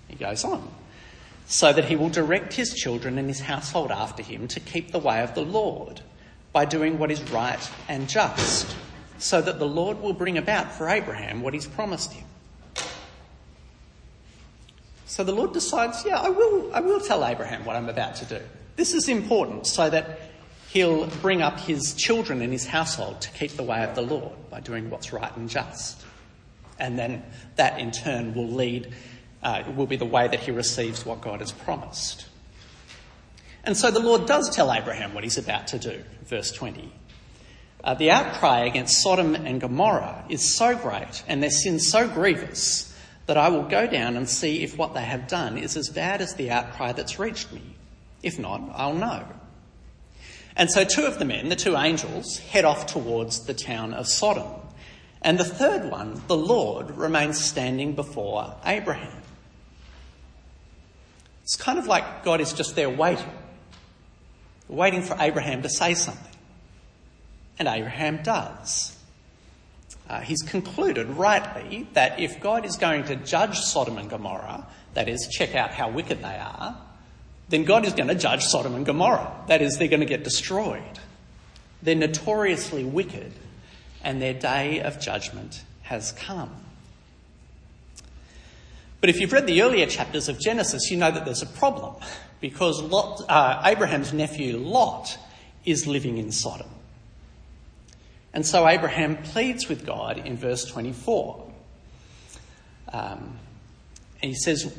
He 0.09 0.17
goes 0.17 0.43
on 0.43 0.69
so 1.47 1.73
that 1.73 1.85
he 1.85 1.97
will 1.97 2.09
direct 2.09 2.53
his 2.55 2.75
children 2.75 3.19
and 3.19 3.29
his 3.29 3.41
household 3.41 3.91
after 3.91 4.23
him 4.23 4.49
to 4.49 4.61
keep 4.61 4.93
the 4.93 4.99
way 4.99 5.23
of 5.23 5.35
the 5.35 5.43
Lord 5.43 6.01
by 6.53 6.65
doing 6.65 6.99
what 6.99 7.11
is 7.11 7.23
right 7.31 7.71
and 7.89 8.09
just, 8.09 8.75
so 9.19 9.41
that 9.41 9.59
the 9.59 9.67
Lord 9.67 10.01
will 10.01 10.13
bring 10.13 10.39
about 10.39 10.73
for 10.73 10.89
Abraham 10.89 11.43
what 11.43 11.55
he's 11.55 11.67
promised 11.67 12.13
him. 12.13 12.27
So 15.07 15.25
the 15.25 15.33
Lord 15.33 15.53
decides, 15.53 16.05
yeah, 16.07 16.21
I 16.21 16.31
will, 16.31 16.75
I 16.75 16.81
will 16.81 17.01
tell 17.01 17.25
Abraham 17.25 17.65
what 17.65 17.77
I'm 17.77 17.89
about 17.89 18.17
to 18.17 18.25
do. 18.25 18.41
This 18.77 18.95
is 18.95 19.09
important 19.09 19.67
so 19.67 19.91
that 19.91 20.21
he'll 20.71 21.07
bring 21.21 21.43
up 21.43 21.61
his 21.61 21.95
children 21.95 22.41
and 22.41 22.51
his 22.51 22.67
household 22.67 23.21
to 23.21 23.31
keep 23.33 23.51
the 23.53 23.63
way 23.63 23.85
of 23.85 23.95
the 23.95 24.01
Lord 24.01 24.33
by 24.51 24.61
doing 24.61 24.89
what's 24.89 25.13
right 25.13 25.37
and 25.37 25.51
just. 25.51 26.03
And 26.79 26.99
then 26.99 27.23
that 27.57 27.79
in 27.79 27.91
turn 27.91 28.33
will 28.33 28.49
lead 28.49 28.95
uh, 29.43 29.65
will 29.77 29.87
be 29.87 29.97
the 29.97 30.05
way 30.05 30.29
that 30.29 30.41
he 30.41 30.51
receives 30.51 31.05
what 31.05 31.21
God 31.21 31.41
has 31.41 31.53
promised. 31.53 32.27
And 33.65 33.77
so 33.77 33.91
the 33.91 34.01
Lord 34.01 34.27
does 34.27 34.55
tell 34.55 34.73
Abraham 34.73 35.15
what 35.15 35.25
he's 35.25 35.39
about 35.39 35.69
to 35.69 35.79
do, 35.79 36.03
verse 36.25 36.51
20. 36.53 36.93
Uh, 37.85 37.95
the 37.95 38.11
outcry 38.11 38.61
against 38.61 39.03
Sodom 39.03 39.35
and 39.35 39.61
Gomorrah 39.61 40.25
is 40.29 40.55
so 40.55 40.77
great 40.77 41.25
and 41.27 41.43
their 41.43 41.51
sin 41.51 41.81
so 41.81 42.09
grievous 42.09 42.97
that 43.27 43.37
I 43.37 43.49
will 43.49 43.65
go 43.65 43.87
down 43.87 44.17
and 44.17 44.29
see 44.29 44.63
if 44.63 44.77
what 44.77 44.95
they 44.95 45.03
have 45.03 45.29
done 45.29 45.59
is 45.59 45.77
as 45.77 45.89
bad 45.89 46.21
as 46.21 46.35
the 46.35 46.51
outcry 46.51 46.93
that's 46.93 47.19
reached 47.19 47.53
me. 47.53 47.63
If 48.23 48.39
not, 48.39 48.63
I'll 48.75 48.95
know. 48.95 49.27
And 50.57 50.71
so 50.71 50.85
two 50.85 51.05
of 51.05 51.19
the 51.19 51.25
men, 51.25 51.49
the 51.49 51.57
two 51.57 51.77
angels, 51.77 52.39
head 52.39 52.65
off 52.65 52.87
towards 52.87 53.47
the 53.47 53.55
town 53.55 53.95
of 53.95 54.07
Sodom. 54.07 54.51
And 55.23 55.39
the 55.39 55.45
third 55.45 55.91
one, 55.91 56.21
the 56.27 56.37
Lord, 56.37 56.91
remains 56.97 57.43
standing 57.43 57.95
before 57.95 58.57
Abraham. 58.65 59.22
It's 61.43 61.57
kind 61.57 61.79
of 61.79 61.87
like 61.87 62.25
God 62.25 62.41
is 62.41 62.53
just 62.53 62.77
there 62.77 62.91
waiting, 62.91 63.31
waiting 64.69 65.03
for 65.03 65.17
Abraham 65.19 65.63
to 65.63 65.69
say 65.69 65.95
something. 65.95 66.33
And 67.59 67.69
Abraham 67.69 68.23
does. 68.23 68.97
Uh, 70.09 70.21
he's 70.21 70.43
concluded 70.43 71.09
rightly 71.09 71.87
that 71.95 72.21
if 72.21 72.41
God 72.41 72.65
is 72.65 72.77
going 72.77 73.05
to 73.05 73.17
judge 73.17 73.59
Sodom 73.59 73.99
and 73.99 74.11
Gomorrah, 74.11 74.67
that 74.95 75.09
is, 75.09 75.29
check 75.31 75.55
out 75.55 75.71
how 75.71 75.91
wicked 75.91 76.19
they 76.21 76.37
are, 76.39 76.77
then 77.49 77.65
God 77.65 77.87
is 77.87 77.93
going 77.93 78.09
to 78.09 78.15
judge 78.15 78.43
Sodom 78.45 78.75
and 78.75 78.85
Gomorrah. 78.85 79.33
That 79.49 79.63
is, 79.63 79.79
they're 79.79 79.89
going 79.89 80.01
to 80.01 80.07
get 80.07 80.25
destroyed. 80.25 80.99
They're 81.83 81.95
notoriously 81.95 82.85
wicked, 82.85 83.33
and 84.03 84.21
their 84.21 84.35
day 84.35 84.81
of 84.81 85.01
judgment 85.01 85.63
has 85.83 86.13
come. 86.13 86.55
But 89.03 89.11
if 89.11 89.21
you've 89.21 89.33
read 89.33 89.49
the 89.49 89.63
earlier 89.63 89.87
chapters 89.87 90.29
of 90.29 90.39
Genesis, 90.39 90.89
you 90.89 90.97
know 90.97 91.11
that 91.11 91.25
there's 91.25 91.43
a 91.43 91.47
problem 91.47 91.97
because 92.41 92.81
Lot, 92.81 93.21
uh, 93.29 93.61
Abraham's 93.65 94.13
nephew 94.13 94.57
Lot 94.57 95.19
is 95.65 95.89
living 95.89 96.19
in 96.19 96.31
Sodom. 96.31 96.69
And 98.33 98.47
so 98.47 98.69
Abraham 98.69 99.17
pleads 99.17 99.69
with 99.69 99.85
God 99.85 100.19
in 100.19 100.37
verse 100.37 100.65
24. 100.67 101.51
Um, 102.93 103.39
and 104.23 104.31
he 104.31 104.35
says, 104.37 104.73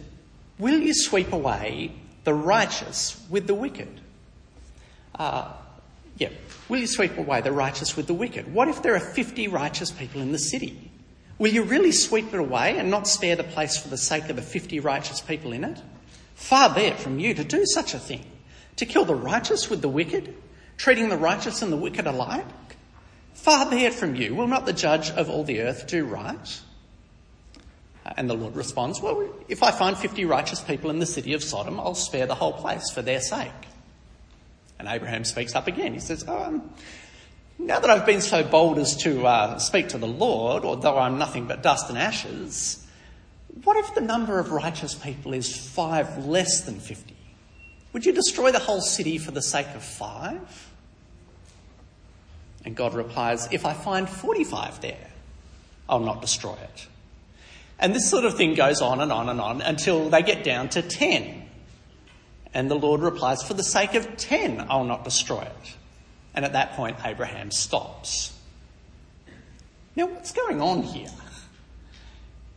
Will 0.57 0.79
you 0.79 0.93
sweep 0.93 1.33
away 1.33 1.91
the 2.23 2.33
righteous 2.33 3.21
with 3.29 3.45
the 3.45 3.53
wicked? 3.53 3.99
Uh, 5.15 5.51
yeah, 6.17 6.29
will 6.69 6.79
you 6.79 6.87
sweep 6.87 7.17
away 7.17 7.41
the 7.41 7.51
righteous 7.51 7.97
with 7.97 8.07
the 8.07 8.13
wicked? 8.13 8.53
What 8.53 8.69
if 8.69 8.83
there 8.83 8.95
are 8.95 9.01
50 9.01 9.49
righteous 9.49 9.91
people 9.91 10.21
in 10.21 10.31
the 10.31 10.39
city? 10.39 10.92
Will 11.37 11.51
you 11.51 11.63
really 11.63 11.91
sweep 11.91 12.33
it 12.33 12.39
away 12.39 12.77
and 12.77 12.89
not 12.89 13.07
spare 13.07 13.35
the 13.35 13.43
place 13.43 13.77
for 13.77 13.89
the 13.89 13.97
sake 13.97 14.29
of 14.29 14.35
the 14.35 14.41
50 14.41 14.79
righteous 14.79 15.19
people 15.21 15.51
in 15.51 15.63
it? 15.63 15.81
Far 16.35 16.73
be 16.73 16.81
it 16.81 16.99
from 16.99 17.19
you 17.19 17.33
to 17.33 17.43
do 17.43 17.65
such 17.65 17.93
a 17.93 17.99
thing, 17.99 18.25
to 18.75 18.85
kill 18.85 19.05
the 19.05 19.15
righteous 19.15 19.69
with 19.69 19.81
the 19.81 19.89
wicked, 19.89 20.35
treating 20.77 21.09
the 21.09 21.17
righteous 21.17 21.61
and 21.61 21.71
the 21.71 21.77
wicked 21.77 22.07
alike. 22.07 22.45
Far 23.33 23.69
be 23.69 23.85
it 23.85 23.93
from 23.93 24.15
you. 24.15 24.35
Will 24.35 24.47
not 24.47 24.65
the 24.65 24.73
judge 24.73 25.09
of 25.11 25.29
all 25.29 25.43
the 25.43 25.61
earth 25.61 25.87
do 25.87 26.05
right? 26.05 26.61
And 28.17 28.29
the 28.29 28.35
Lord 28.35 28.55
responds, 28.55 29.01
Well, 29.01 29.27
if 29.47 29.63
I 29.63 29.71
find 29.71 29.97
50 29.97 30.25
righteous 30.25 30.61
people 30.61 30.89
in 30.89 30.99
the 30.99 31.05
city 31.05 31.33
of 31.33 31.43
Sodom, 31.43 31.79
I'll 31.79 31.95
spare 31.95 32.25
the 32.25 32.35
whole 32.35 32.53
place 32.53 32.89
for 32.91 33.01
their 33.01 33.21
sake. 33.21 33.51
And 34.83 34.87
Abraham 34.87 35.23
speaks 35.23 35.55
up 35.55 35.67
again. 35.67 35.93
He 35.93 35.99
says, 35.99 36.25
oh, 36.27 36.43
um, 36.43 36.69
Now 37.59 37.79
that 37.79 37.89
I've 37.89 38.05
been 38.05 38.21
so 38.21 38.43
bold 38.43 38.77
as 38.77 38.95
to 39.03 39.25
uh, 39.25 39.59
speak 39.59 39.89
to 39.89 39.97
the 39.97 40.07
Lord, 40.07 40.65
although 40.65 40.97
I'm 40.97 41.17
nothing 41.17 41.47
but 41.47 41.63
dust 41.63 41.89
and 41.89 41.97
ashes, 41.97 42.85
what 43.63 43.77
if 43.77 43.93
the 43.93 44.01
number 44.01 44.39
of 44.39 44.51
righteous 44.51 44.95
people 44.95 45.33
is 45.33 45.55
five 45.55 46.25
less 46.25 46.61
than 46.61 46.79
50? 46.79 47.15
Would 47.93 48.05
you 48.05 48.11
destroy 48.11 48.51
the 48.51 48.59
whole 48.59 48.81
city 48.81 49.17
for 49.17 49.31
the 49.31 49.41
sake 49.41 49.67
of 49.75 49.83
five? 49.83 50.71
And 52.65 52.75
God 52.75 52.95
replies, 52.95 53.47
If 53.51 53.65
I 53.65 53.73
find 53.73 54.09
45 54.09 54.81
there, 54.81 55.07
I'll 55.87 55.99
not 55.99 56.21
destroy 56.21 56.53
it. 56.53 56.87
And 57.79 57.93
this 57.93 58.09
sort 58.09 58.25
of 58.25 58.35
thing 58.35 58.55
goes 58.55 58.81
on 58.81 59.01
and 59.01 59.11
on 59.11 59.29
and 59.29 59.39
on 59.39 59.61
until 59.61 60.09
they 60.09 60.23
get 60.23 60.43
down 60.43 60.69
to 60.69 60.81
10. 60.81 61.43
And 62.53 62.71
the 62.71 62.75
Lord 62.75 63.01
replies, 63.01 63.43
For 63.43 63.53
the 63.53 63.63
sake 63.63 63.93
of 63.93 64.17
10, 64.17 64.65
I'll 64.69 64.85
not 64.85 65.03
destroy 65.03 65.41
it. 65.41 65.75
And 66.35 66.45
at 66.45 66.53
that 66.53 66.73
point, 66.73 66.97
Abraham 67.05 67.51
stops. 67.51 68.37
Now, 69.95 70.07
what's 70.07 70.31
going 70.31 70.61
on 70.61 70.81
here? 70.81 71.09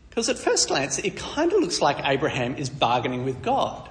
Because 0.08 0.28
at 0.30 0.38
first 0.38 0.68
glance, 0.68 0.98
it 0.98 1.16
kind 1.16 1.52
of 1.52 1.60
looks 1.60 1.82
like 1.82 1.98
Abraham 2.04 2.56
is 2.56 2.70
bargaining 2.70 3.24
with 3.24 3.42
God. 3.42 3.88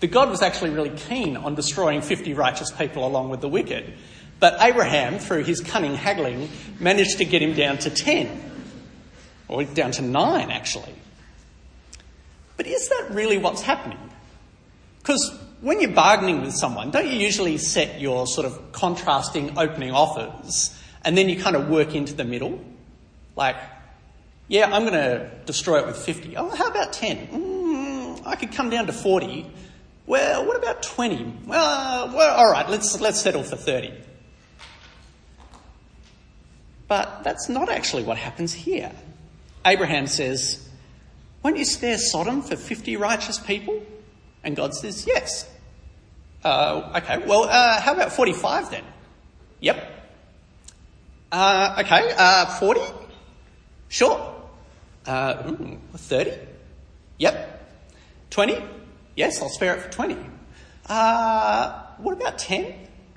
The 0.00 0.06
God 0.06 0.30
was 0.30 0.40
actually 0.40 0.70
really 0.70 0.96
keen 0.96 1.36
on 1.36 1.54
destroying 1.54 2.00
50 2.00 2.32
righteous 2.34 2.70
people 2.70 3.06
along 3.06 3.28
with 3.28 3.40
the 3.40 3.48
wicked. 3.48 3.92
But 4.40 4.56
Abraham, 4.60 5.18
through 5.18 5.44
his 5.44 5.60
cunning 5.60 5.94
haggling, 5.94 6.48
managed 6.78 7.18
to 7.18 7.24
get 7.24 7.42
him 7.42 7.54
down 7.54 7.78
to 7.78 7.90
10. 7.90 8.44
Or 9.48 9.64
down 9.64 9.90
to 9.92 10.02
9, 10.02 10.50
actually. 10.50 10.94
But 12.56 12.66
is 12.66 12.88
that 12.88 13.08
really 13.10 13.38
what's 13.38 13.62
happening? 13.62 13.98
Because 14.98 15.38
when 15.60 15.80
you're 15.80 15.90
bargaining 15.90 16.42
with 16.42 16.54
someone, 16.54 16.90
don't 16.90 17.06
you 17.06 17.18
usually 17.18 17.58
set 17.58 18.00
your 18.00 18.26
sort 18.26 18.46
of 18.46 18.72
contrasting 18.72 19.58
opening 19.58 19.92
offers 19.92 20.76
and 21.04 21.16
then 21.16 21.28
you 21.28 21.40
kind 21.40 21.56
of 21.56 21.68
work 21.68 21.94
into 21.94 22.14
the 22.14 22.24
middle? 22.24 22.60
Like, 23.34 23.56
yeah, 24.46 24.72
I'm 24.72 24.82
going 24.82 24.94
to 24.94 25.30
destroy 25.46 25.80
it 25.80 25.86
with 25.86 25.96
50. 25.96 26.36
Oh, 26.36 26.48
how 26.54 26.68
about 26.68 26.92
10? 26.92 27.28
Mm, 27.28 28.26
I 28.26 28.36
could 28.36 28.52
come 28.52 28.70
down 28.70 28.86
to 28.86 28.92
40. 28.92 29.50
Well, 30.06 30.46
what 30.46 30.56
about 30.56 30.82
20? 30.82 31.40
Well, 31.46 32.08
well, 32.14 32.36
all 32.36 32.50
right, 32.50 32.68
let's, 32.68 33.00
let's 33.00 33.20
settle 33.20 33.42
for 33.42 33.56
30. 33.56 33.92
But 36.86 37.22
that's 37.22 37.48
not 37.48 37.68
actually 37.68 38.04
what 38.04 38.16
happens 38.16 38.52
here. 38.52 38.90
Abraham 39.66 40.06
says, 40.06 40.66
Won't 41.42 41.58
you 41.58 41.66
spare 41.66 41.98
Sodom 41.98 42.40
for 42.40 42.56
50 42.56 42.96
righteous 42.96 43.38
people? 43.38 43.84
And 44.44 44.56
God 44.56 44.74
says, 44.74 45.06
Yes. 45.06 45.48
Uh, 46.44 46.92
okay, 46.96 47.18
well, 47.26 47.44
uh, 47.44 47.80
how 47.80 47.94
about 47.94 48.12
45 48.12 48.70
then? 48.70 48.84
Yep. 49.60 49.98
Uh, 51.32 51.82
okay, 51.84 52.12
uh, 52.16 52.46
40? 52.46 52.80
Sure. 53.88 54.34
Uh, 55.04 55.52
30? 55.94 56.32
Yep. 57.18 57.70
20? 58.30 58.64
Yes, 59.16 59.42
I'll 59.42 59.48
spare 59.48 59.74
it 59.76 59.82
for 59.82 59.90
20. 59.90 60.16
Uh, 60.86 61.82
what 61.98 62.12
about 62.12 62.38
10? 62.38 62.72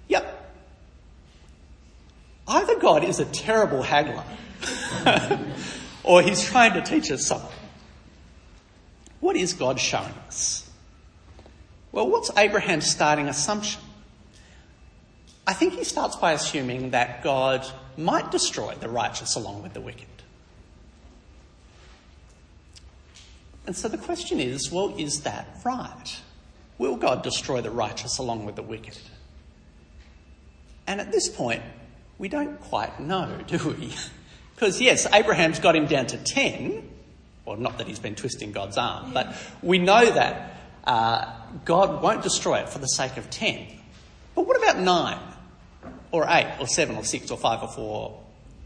Yep. 0.08 0.38
Either 2.48 2.80
God 2.80 3.04
is 3.04 3.20
a 3.20 3.26
terrible 3.26 3.82
haggler 3.82 4.24
or 6.04 6.22
he's 6.22 6.44
trying 6.44 6.74
to 6.74 6.82
teach 6.82 7.12
us 7.12 7.26
something. 7.26 7.50
What 9.20 9.36
is 9.36 9.54
God 9.54 9.80
showing 9.80 10.14
us? 10.28 10.70
Well, 11.92 12.10
what's 12.10 12.32
Abraham's 12.38 12.90
starting 12.90 13.28
assumption? 13.28 13.82
I 15.46 15.54
think 15.54 15.74
he 15.74 15.84
starts 15.84 16.16
by 16.16 16.34
assuming 16.34 16.92
that 16.92 17.24
God 17.24 17.66
might 17.98 18.32
destroy 18.32 18.76
the 18.76 18.88
righteous 18.88 19.36
along 19.36 19.64
with 19.64 19.74
the 19.74 19.82
wicked. 19.82 20.08
And 23.66 23.76
so 23.76 23.88
the 23.88 23.98
question 23.98 24.40
is 24.40 24.72
well, 24.72 24.96
is 24.98 25.22
that 25.22 25.48
right? 25.64 26.20
Will 26.78 26.96
God 26.96 27.22
destroy 27.24 27.62
the 27.62 27.72
righteous 27.72 28.18
along 28.18 28.46
with 28.46 28.56
the 28.56 28.64
wicked? 28.64 28.98
And 30.88 31.00
at 31.00 31.12
this 31.12 31.30
point, 31.30 31.62
we 32.18 32.28
don't 32.28 32.60
quite 32.60 33.00
know, 33.00 33.40
do 33.48 33.58
we? 33.70 33.94
Because 34.56 34.80
yes, 34.80 35.08
Abraham's 35.12 35.60
got 35.60 35.76
him 35.76 35.88
down 35.88 36.08
to 36.08 36.18
10. 36.18 36.88
Well, 37.46 37.58
not 37.58 37.78
that 37.80 37.88
he's 37.88 38.00
been 38.00 38.16
twisting 38.16 38.52
God's 38.52 38.78
arm, 38.78 39.14
but 39.14 39.36
we 39.62 39.80
know 39.80 40.10
that 40.12 40.56
uh, 40.84 41.32
God 41.66 42.02
won't 42.02 42.24
destroy 42.24 42.60
it 42.60 42.70
for 42.70 42.80
the 42.80 42.88
sake 42.88 43.18
of 43.18 43.30
10. 43.30 43.66
But 44.36 44.48
what 44.48 44.58
about 44.58 44.80
9? 44.80 45.20
Or 46.12 46.26
8? 46.28 46.58
Or 46.60 46.68
7? 46.68 46.96
Or 46.96 47.04
6? 47.04 47.32
Or 47.32 47.38
5? 47.38 47.64
Or 47.64 47.68
4? 47.68 48.20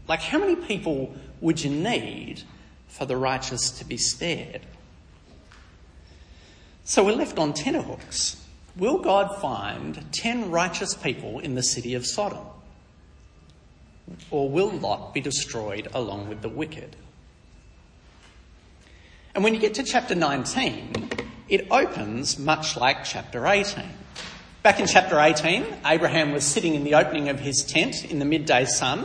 Like, 0.08 0.20
how 0.20 0.38
many 0.38 0.56
people 0.56 1.14
would 1.40 1.62
you 1.62 1.70
need 1.70 2.42
for 2.88 3.04
the 3.04 3.16
righteous 3.16 3.70
to 3.72 3.84
be 3.84 3.96
spared? 3.96 4.62
So 6.84 7.04
we're 7.04 7.16
left 7.16 7.38
on 7.38 7.52
tenterhooks. 7.52 8.42
Will 8.76 8.98
God 8.98 9.40
find 9.40 10.12
10 10.12 10.50
righteous 10.50 10.94
people 10.94 11.40
in 11.40 11.54
the 11.54 11.62
city 11.62 11.94
of 11.94 12.06
Sodom? 12.06 12.46
Or 14.30 14.48
will 14.48 14.70
Lot 14.70 15.12
be 15.12 15.20
destroyed 15.20 15.88
along 15.92 16.28
with 16.28 16.42
the 16.42 16.48
wicked? 16.48 16.94
And 19.34 19.42
when 19.42 19.52
you 19.52 19.60
get 19.60 19.74
to 19.74 19.82
chapter 19.82 20.14
19, 20.14 21.25
it 21.48 21.68
opens 21.70 22.38
much 22.38 22.76
like 22.76 23.04
chapter 23.04 23.46
18. 23.46 23.84
Back 24.62 24.80
in 24.80 24.86
chapter 24.86 25.20
18, 25.20 25.64
Abraham 25.86 26.32
was 26.32 26.44
sitting 26.44 26.74
in 26.74 26.84
the 26.84 26.94
opening 26.94 27.28
of 27.28 27.38
his 27.38 27.64
tent 27.64 28.04
in 28.04 28.18
the 28.18 28.24
midday 28.24 28.64
sun. 28.64 29.04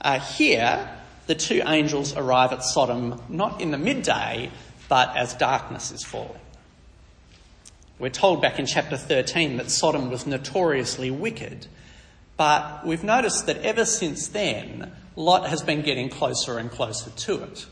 Uh, 0.00 0.18
here, 0.18 0.90
the 1.26 1.34
two 1.34 1.62
angels 1.66 2.16
arrive 2.16 2.52
at 2.52 2.64
Sodom 2.64 3.22
not 3.28 3.60
in 3.60 3.70
the 3.70 3.78
midday, 3.78 4.50
but 4.88 5.16
as 5.16 5.34
darkness 5.34 5.92
is 5.92 6.02
falling. 6.02 6.40
We're 8.00 8.08
told 8.08 8.42
back 8.42 8.58
in 8.58 8.66
chapter 8.66 8.96
13 8.96 9.58
that 9.58 9.70
Sodom 9.70 10.10
was 10.10 10.26
notoriously 10.26 11.10
wicked, 11.10 11.66
But 12.40 12.86
we've 12.86 13.04
noticed 13.04 13.44
that 13.46 13.58
ever 13.58 13.84
since 13.84 14.28
then, 14.28 14.90
Lot 15.14 15.46
has 15.50 15.62
been 15.62 15.82
getting 15.82 16.08
closer 16.08 16.56
and 16.56 16.70
closer 16.70 17.10
to 17.10 17.42
it. 17.42 17.66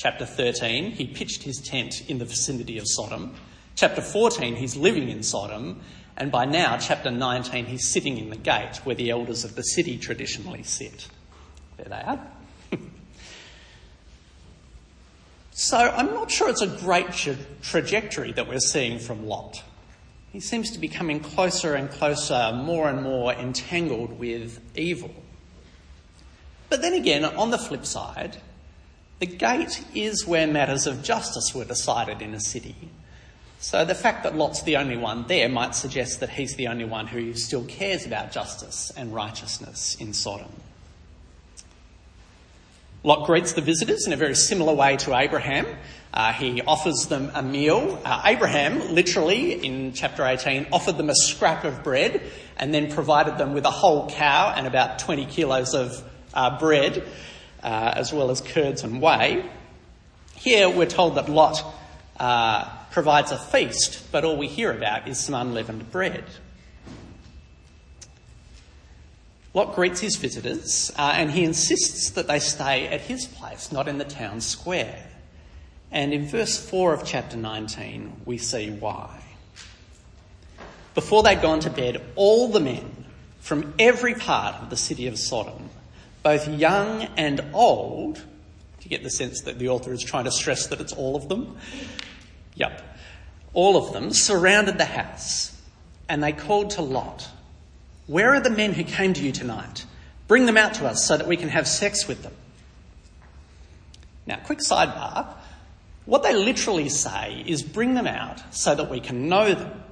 Chapter 0.00 0.24
13, 0.24 0.92
he 0.92 1.06
pitched 1.06 1.42
his 1.42 1.58
tent 1.58 2.08
in 2.08 2.16
the 2.16 2.24
vicinity 2.24 2.78
of 2.78 2.84
Sodom. 2.86 3.34
Chapter 3.74 4.00
14, 4.00 4.56
he's 4.56 4.74
living 4.74 5.10
in 5.10 5.22
Sodom. 5.22 5.82
And 6.16 6.32
by 6.32 6.46
now, 6.46 6.78
chapter 6.78 7.10
19, 7.10 7.66
he's 7.66 7.92
sitting 7.92 8.16
in 8.16 8.30
the 8.30 8.36
gate 8.36 8.76
where 8.84 8.94
the 8.94 9.10
elders 9.10 9.44
of 9.44 9.56
the 9.56 9.62
city 9.62 9.98
traditionally 9.98 10.62
sit. 10.62 11.06
There 11.76 11.84
they 11.84 12.00
are. 12.00 12.18
so 15.50 15.76
I'm 15.76 16.14
not 16.14 16.30
sure 16.30 16.48
it's 16.48 16.62
a 16.62 16.66
great 16.66 17.12
tra- 17.12 17.36
trajectory 17.60 18.32
that 18.32 18.48
we're 18.48 18.58
seeing 18.58 18.98
from 18.98 19.26
Lot. 19.26 19.62
He 20.32 20.40
seems 20.40 20.70
to 20.70 20.78
be 20.78 20.88
coming 20.88 21.20
closer 21.20 21.74
and 21.74 21.90
closer, 21.90 22.52
more 22.54 22.88
and 22.88 23.02
more 23.02 23.34
entangled 23.34 24.18
with 24.18 24.60
evil. 24.74 25.14
But 26.70 26.80
then 26.80 26.94
again, 26.94 27.26
on 27.26 27.50
the 27.50 27.58
flip 27.58 27.84
side, 27.84 28.38
the 29.20 29.26
gate 29.26 29.84
is 29.94 30.26
where 30.26 30.46
matters 30.46 30.86
of 30.86 31.02
justice 31.02 31.54
were 31.54 31.64
decided 31.64 32.22
in 32.22 32.34
a 32.34 32.40
city. 32.40 32.74
So 33.60 33.84
the 33.84 33.94
fact 33.94 34.24
that 34.24 34.34
Lot's 34.34 34.62
the 34.62 34.78
only 34.78 34.96
one 34.96 35.26
there 35.26 35.48
might 35.48 35.74
suggest 35.74 36.20
that 36.20 36.30
he's 36.30 36.56
the 36.56 36.68
only 36.68 36.86
one 36.86 37.06
who 37.06 37.34
still 37.34 37.64
cares 37.64 38.06
about 38.06 38.32
justice 38.32 38.90
and 38.96 39.14
righteousness 39.14 39.96
in 40.00 40.14
Sodom. 40.14 40.50
Lot 43.02 43.26
greets 43.26 43.52
the 43.52 43.60
visitors 43.60 44.06
in 44.06 44.14
a 44.14 44.16
very 44.16 44.34
similar 44.34 44.74
way 44.74 44.96
to 44.98 45.14
Abraham. 45.14 45.66
Uh, 46.12 46.32
he 46.32 46.62
offers 46.62 47.06
them 47.08 47.30
a 47.34 47.42
meal. 47.42 48.00
Uh, 48.04 48.22
Abraham, 48.24 48.94
literally, 48.94 49.64
in 49.64 49.92
chapter 49.92 50.24
18, 50.24 50.66
offered 50.72 50.96
them 50.96 51.10
a 51.10 51.14
scrap 51.14 51.64
of 51.64 51.84
bread 51.84 52.22
and 52.56 52.74
then 52.74 52.90
provided 52.90 53.38
them 53.38 53.52
with 53.52 53.64
a 53.64 53.70
whole 53.70 54.10
cow 54.10 54.52
and 54.56 54.66
about 54.66 54.98
20 54.98 55.26
kilos 55.26 55.74
of 55.74 56.02
uh, 56.34 56.58
bread, 56.58 57.06
uh, 57.62 57.92
as 57.96 58.12
well 58.12 58.30
as 58.30 58.40
curds 58.40 58.82
and 58.82 59.00
whey. 59.00 59.44
Here 60.34 60.68
we're 60.68 60.86
told 60.86 61.16
that 61.16 61.28
Lot 61.28 61.62
uh, 62.18 62.68
provides 62.90 63.32
a 63.32 63.38
feast, 63.38 64.10
but 64.10 64.24
all 64.24 64.36
we 64.36 64.48
hear 64.48 64.72
about 64.72 65.08
is 65.08 65.18
some 65.18 65.34
unleavened 65.34 65.90
bread. 65.90 66.24
Lot 69.52 69.74
greets 69.74 70.00
his 70.00 70.16
visitors 70.16 70.92
uh, 70.96 71.12
and 71.16 71.30
he 71.30 71.44
insists 71.44 72.10
that 72.10 72.28
they 72.28 72.38
stay 72.38 72.86
at 72.86 73.00
his 73.00 73.26
place, 73.26 73.72
not 73.72 73.88
in 73.88 73.98
the 73.98 74.04
town 74.04 74.40
square. 74.40 75.06
And 75.90 76.12
in 76.12 76.26
verse 76.26 76.56
4 76.58 76.94
of 76.94 77.04
chapter 77.04 77.36
19, 77.36 78.22
we 78.24 78.38
see 78.38 78.70
why. 78.70 79.20
Before 80.94 81.22
they'd 81.22 81.42
gone 81.42 81.60
to 81.60 81.70
bed, 81.70 82.00
all 82.14 82.48
the 82.48 82.60
men 82.60 83.04
from 83.40 83.74
every 83.78 84.14
part 84.14 84.56
of 84.62 84.70
the 84.70 84.76
city 84.76 85.06
of 85.06 85.18
Sodom, 85.18 85.69
both 86.22 86.48
young 86.48 87.02
and 87.16 87.44
old, 87.52 88.22
you 88.90 88.98
get 88.98 89.04
the 89.04 89.10
sense 89.10 89.42
that 89.42 89.58
the 89.58 89.68
author 89.68 89.92
is 89.92 90.02
trying 90.02 90.24
to 90.24 90.32
stress 90.32 90.66
that 90.66 90.80
it's 90.80 90.92
all 90.92 91.14
of 91.14 91.28
them? 91.28 91.56
Yep. 92.54 92.82
All 93.54 93.76
of 93.76 93.92
them 93.92 94.12
surrounded 94.12 94.78
the 94.78 94.84
house 94.84 95.56
and 96.08 96.22
they 96.22 96.32
called 96.32 96.70
to 96.70 96.82
Lot, 96.82 97.28
Where 98.08 98.34
are 98.34 98.40
the 98.40 98.50
men 98.50 98.72
who 98.72 98.82
came 98.82 99.12
to 99.14 99.24
you 99.24 99.30
tonight? 99.30 99.86
Bring 100.26 100.46
them 100.46 100.56
out 100.56 100.74
to 100.74 100.86
us 100.86 101.04
so 101.04 101.16
that 101.16 101.26
we 101.26 101.36
can 101.36 101.48
have 101.48 101.68
sex 101.68 102.08
with 102.08 102.22
them. 102.22 102.32
Now, 104.26 104.40
quick 104.44 104.58
sidebar. 104.58 105.34
What 106.06 106.24
they 106.24 106.34
literally 106.34 106.88
say 106.88 107.44
is 107.46 107.62
bring 107.62 107.94
them 107.94 108.06
out 108.06 108.42
so 108.54 108.74
that 108.74 108.90
we 108.90 108.98
can 108.98 109.28
know 109.28 109.54
them. 109.54 109.82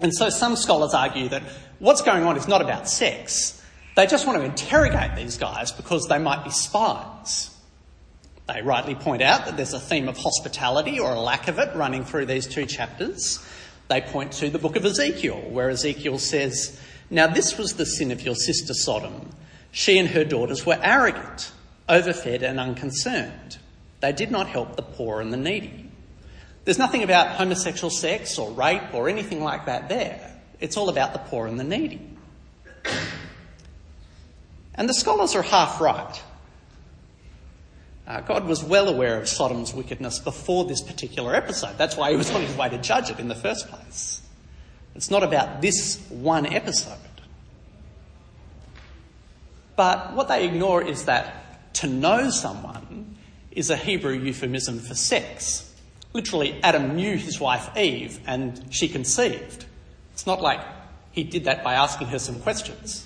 And 0.00 0.14
so 0.14 0.28
some 0.28 0.56
scholars 0.56 0.94
argue 0.94 1.28
that 1.30 1.42
what's 1.78 2.02
going 2.02 2.24
on 2.24 2.36
is 2.36 2.46
not 2.46 2.60
about 2.60 2.88
sex. 2.88 3.57
They 3.98 4.06
just 4.06 4.28
want 4.28 4.38
to 4.38 4.44
interrogate 4.44 5.16
these 5.16 5.38
guys 5.38 5.72
because 5.72 6.06
they 6.06 6.20
might 6.20 6.44
be 6.44 6.50
spies. 6.50 7.52
They 8.46 8.62
rightly 8.62 8.94
point 8.94 9.22
out 9.22 9.46
that 9.46 9.56
there's 9.56 9.72
a 9.72 9.80
theme 9.80 10.08
of 10.08 10.16
hospitality 10.16 11.00
or 11.00 11.10
a 11.10 11.20
lack 11.20 11.48
of 11.48 11.58
it 11.58 11.74
running 11.74 12.04
through 12.04 12.26
these 12.26 12.46
two 12.46 12.64
chapters. 12.64 13.44
They 13.88 14.00
point 14.00 14.34
to 14.34 14.50
the 14.50 14.60
book 14.60 14.76
of 14.76 14.84
Ezekiel, 14.84 15.40
where 15.50 15.68
Ezekiel 15.68 16.20
says, 16.20 16.80
Now 17.10 17.26
this 17.26 17.58
was 17.58 17.74
the 17.74 17.84
sin 17.84 18.12
of 18.12 18.22
your 18.22 18.36
sister 18.36 18.72
Sodom. 18.72 19.30
She 19.72 19.98
and 19.98 20.10
her 20.10 20.22
daughters 20.22 20.64
were 20.64 20.78
arrogant, 20.80 21.50
overfed, 21.88 22.44
and 22.44 22.60
unconcerned. 22.60 23.58
They 23.98 24.12
did 24.12 24.30
not 24.30 24.46
help 24.46 24.76
the 24.76 24.82
poor 24.82 25.20
and 25.20 25.32
the 25.32 25.36
needy. 25.36 25.90
There's 26.64 26.78
nothing 26.78 27.02
about 27.02 27.34
homosexual 27.34 27.90
sex 27.90 28.38
or 28.38 28.52
rape 28.52 28.94
or 28.94 29.08
anything 29.08 29.42
like 29.42 29.66
that 29.66 29.88
there. 29.88 30.36
It's 30.60 30.76
all 30.76 30.88
about 30.88 31.14
the 31.14 31.18
poor 31.18 31.48
and 31.48 31.58
the 31.58 31.64
needy. 31.64 32.17
And 34.78 34.88
the 34.88 34.94
scholars 34.94 35.34
are 35.34 35.42
half 35.42 35.80
right. 35.80 36.22
Uh, 38.06 38.20
God 38.20 38.46
was 38.46 38.62
well 38.62 38.88
aware 38.88 39.20
of 39.20 39.28
Sodom's 39.28 39.74
wickedness 39.74 40.20
before 40.20 40.64
this 40.64 40.80
particular 40.80 41.34
episode. 41.34 41.76
That's 41.76 41.96
why 41.96 42.12
he 42.12 42.16
was 42.16 42.30
on 42.30 42.42
his 42.42 42.56
way 42.56 42.68
to 42.68 42.78
judge 42.78 43.10
it 43.10 43.18
in 43.18 43.26
the 43.26 43.34
first 43.34 43.68
place. 43.68 44.22
It's 44.94 45.10
not 45.10 45.24
about 45.24 45.60
this 45.60 46.00
one 46.08 46.46
episode. 46.46 46.96
But 49.74 50.14
what 50.14 50.28
they 50.28 50.46
ignore 50.46 50.82
is 50.82 51.04
that 51.04 51.74
to 51.74 51.88
know 51.88 52.30
someone 52.30 53.16
is 53.50 53.70
a 53.70 53.76
Hebrew 53.76 54.14
euphemism 54.14 54.78
for 54.78 54.94
sex. 54.94 55.74
Literally, 56.12 56.58
Adam 56.62 56.94
knew 56.94 57.16
his 57.16 57.40
wife 57.40 57.76
Eve 57.76 58.20
and 58.26 58.64
she 58.70 58.88
conceived. 58.88 59.66
It's 60.12 60.26
not 60.26 60.40
like 60.40 60.60
he 61.10 61.24
did 61.24 61.44
that 61.44 61.64
by 61.64 61.74
asking 61.74 62.06
her 62.08 62.18
some 62.20 62.40
questions. 62.40 63.04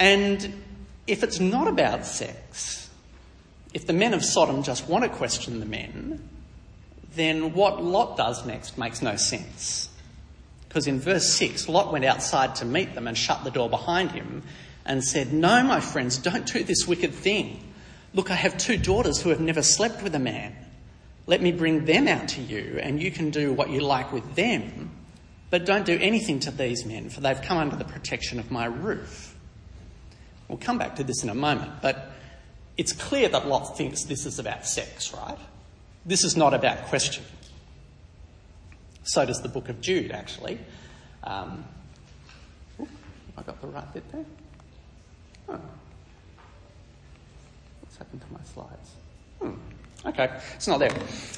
And 0.00 0.62
if 1.06 1.22
it's 1.22 1.38
not 1.38 1.68
about 1.68 2.06
sex, 2.06 2.88
if 3.74 3.86
the 3.86 3.92
men 3.92 4.14
of 4.14 4.24
Sodom 4.24 4.62
just 4.62 4.88
want 4.88 5.04
to 5.04 5.10
question 5.10 5.60
the 5.60 5.66
men, 5.66 6.26
then 7.14 7.52
what 7.52 7.84
Lot 7.84 8.16
does 8.16 8.46
next 8.46 8.78
makes 8.78 9.02
no 9.02 9.16
sense. 9.16 9.90
Because 10.66 10.86
in 10.86 11.00
verse 11.00 11.28
6, 11.34 11.68
Lot 11.68 11.92
went 11.92 12.04
outside 12.04 12.54
to 12.56 12.64
meet 12.64 12.94
them 12.94 13.06
and 13.06 13.18
shut 13.18 13.44
the 13.44 13.50
door 13.50 13.68
behind 13.68 14.12
him 14.12 14.42
and 14.86 15.04
said, 15.04 15.32
No, 15.32 15.62
my 15.62 15.80
friends, 15.80 16.16
don't 16.16 16.46
do 16.46 16.64
this 16.64 16.86
wicked 16.88 17.12
thing. 17.12 17.62
Look, 18.14 18.30
I 18.30 18.34
have 18.34 18.56
two 18.56 18.78
daughters 18.78 19.20
who 19.20 19.28
have 19.28 19.40
never 19.40 19.62
slept 19.62 20.02
with 20.02 20.14
a 20.14 20.18
man. 20.18 20.56
Let 21.26 21.42
me 21.42 21.52
bring 21.52 21.84
them 21.84 22.08
out 22.08 22.28
to 22.30 22.40
you, 22.40 22.80
and 22.82 23.02
you 23.02 23.10
can 23.10 23.30
do 23.30 23.52
what 23.52 23.68
you 23.68 23.80
like 23.80 24.12
with 24.12 24.34
them. 24.34 24.90
But 25.50 25.66
don't 25.66 25.84
do 25.84 25.98
anything 26.00 26.40
to 26.40 26.50
these 26.50 26.86
men, 26.86 27.10
for 27.10 27.20
they've 27.20 27.42
come 27.42 27.58
under 27.58 27.76
the 27.76 27.84
protection 27.84 28.38
of 28.38 28.50
my 28.50 28.64
roof. 28.64 29.29
We'll 30.50 30.58
come 30.58 30.78
back 30.78 30.96
to 30.96 31.04
this 31.04 31.22
in 31.22 31.28
a 31.28 31.34
moment, 31.34 31.70
but 31.80 32.10
it's 32.76 32.92
clear 32.92 33.28
that 33.28 33.46
Lot 33.46 33.78
thinks 33.78 34.02
this 34.02 34.26
is 34.26 34.40
about 34.40 34.66
sex, 34.66 35.14
right? 35.14 35.38
This 36.04 36.24
is 36.24 36.36
not 36.36 36.54
about 36.54 36.86
question. 36.86 37.22
So 39.04 39.24
does 39.24 39.42
the 39.42 39.48
book 39.48 39.68
of 39.68 39.80
Jude, 39.80 40.10
actually. 40.10 40.58
Um, 41.22 41.64
I 42.80 43.42
got 43.42 43.60
the 43.60 43.68
right 43.68 43.94
bit 43.94 44.10
there? 44.10 44.24
Oh. 45.50 45.60
What's 47.82 47.96
happened 47.96 48.20
to 48.22 48.32
my 48.32 48.40
slides? 48.52 48.90
Hmm. 49.40 50.08
Okay, 50.08 50.36
it's 50.56 50.66
not 50.66 50.80
there. 50.80 50.90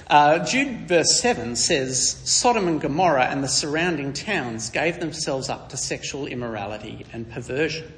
Uh, 0.06 0.38
Jude 0.38 0.88
verse 0.88 1.20
7 1.20 1.54
says 1.56 2.16
Sodom 2.24 2.66
and 2.66 2.80
Gomorrah 2.80 3.26
and 3.26 3.44
the 3.44 3.48
surrounding 3.48 4.14
towns 4.14 4.70
gave 4.70 5.00
themselves 5.00 5.50
up 5.50 5.68
to 5.68 5.76
sexual 5.76 6.26
immorality 6.26 7.04
and 7.12 7.30
perversion. 7.30 7.92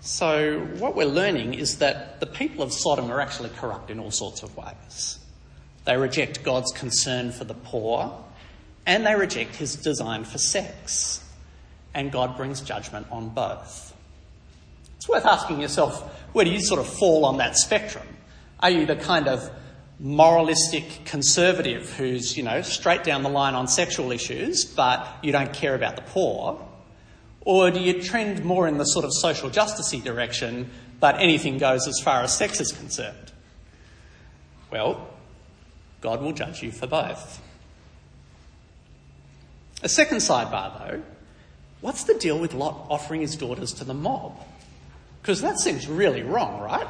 So, 0.00 0.60
what 0.78 0.94
we're 0.94 1.06
learning 1.06 1.54
is 1.54 1.78
that 1.78 2.20
the 2.20 2.26
people 2.26 2.62
of 2.62 2.72
Sodom 2.72 3.10
are 3.10 3.20
actually 3.20 3.50
corrupt 3.50 3.90
in 3.90 3.98
all 3.98 4.12
sorts 4.12 4.42
of 4.42 4.56
ways. 4.56 5.18
They 5.84 5.96
reject 5.96 6.44
God's 6.44 6.70
concern 6.72 7.32
for 7.32 7.44
the 7.44 7.54
poor, 7.54 8.24
and 8.86 9.04
they 9.04 9.14
reject 9.14 9.56
his 9.56 9.74
design 9.74 10.24
for 10.24 10.38
sex. 10.38 11.24
And 11.94 12.12
God 12.12 12.36
brings 12.36 12.60
judgment 12.60 13.06
on 13.10 13.30
both. 13.30 13.94
It's 14.96 15.08
worth 15.08 15.26
asking 15.26 15.60
yourself 15.60 16.02
where 16.32 16.44
do 16.44 16.50
you 16.50 16.60
sort 16.60 16.80
of 16.80 16.86
fall 16.86 17.24
on 17.24 17.38
that 17.38 17.56
spectrum? 17.56 18.06
Are 18.60 18.70
you 18.70 18.86
the 18.86 18.96
kind 18.96 19.26
of 19.26 19.50
moralistic 19.98 21.04
conservative 21.04 21.92
who's, 21.94 22.36
you 22.36 22.42
know, 22.42 22.62
straight 22.62 23.02
down 23.02 23.22
the 23.22 23.28
line 23.28 23.54
on 23.54 23.66
sexual 23.66 24.12
issues, 24.12 24.64
but 24.64 25.08
you 25.22 25.32
don't 25.32 25.52
care 25.52 25.74
about 25.74 25.96
the 25.96 26.02
poor? 26.02 26.67
Or 27.48 27.70
do 27.70 27.80
you 27.80 28.02
trend 28.02 28.44
more 28.44 28.68
in 28.68 28.76
the 28.76 28.84
sort 28.84 29.06
of 29.06 29.10
social 29.14 29.48
justicey 29.48 30.04
direction, 30.04 30.68
but 31.00 31.18
anything 31.18 31.56
goes 31.56 31.88
as 31.88 31.98
far 31.98 32.20
as 32.20 32.36
sex 32.36 32.60
is 32.60 32.72
concerned? 32.72 33.32
Well, 34.70 35.08
God 36.02 36.20
will 36.20 36.34
judge 36.34 36.62
you 36.62 36.70
for 36.70 36.86
both. 36.86 37.40
A 39.82 39.88
second 39.88 40.18
sidebar 40.18 40.78
though, 40.78 41.02
what's 41.80 42.04
the 42.04 42.12
deal 42.12 42.38
with 42.38 42.52
Lot 42.52 42.84
offering 42.90 43.22
his 43.22 43.34
daughters 43.34 43.72
to 43.74 43.84
the 43.84 43.94
mob? 43.94 44.38
Because 45.22 45.40
that 45.40 45.58
seems 45.58 45.88
really 45.88 46.22
wrong, 46.22 46.60
right? 46.60 46.86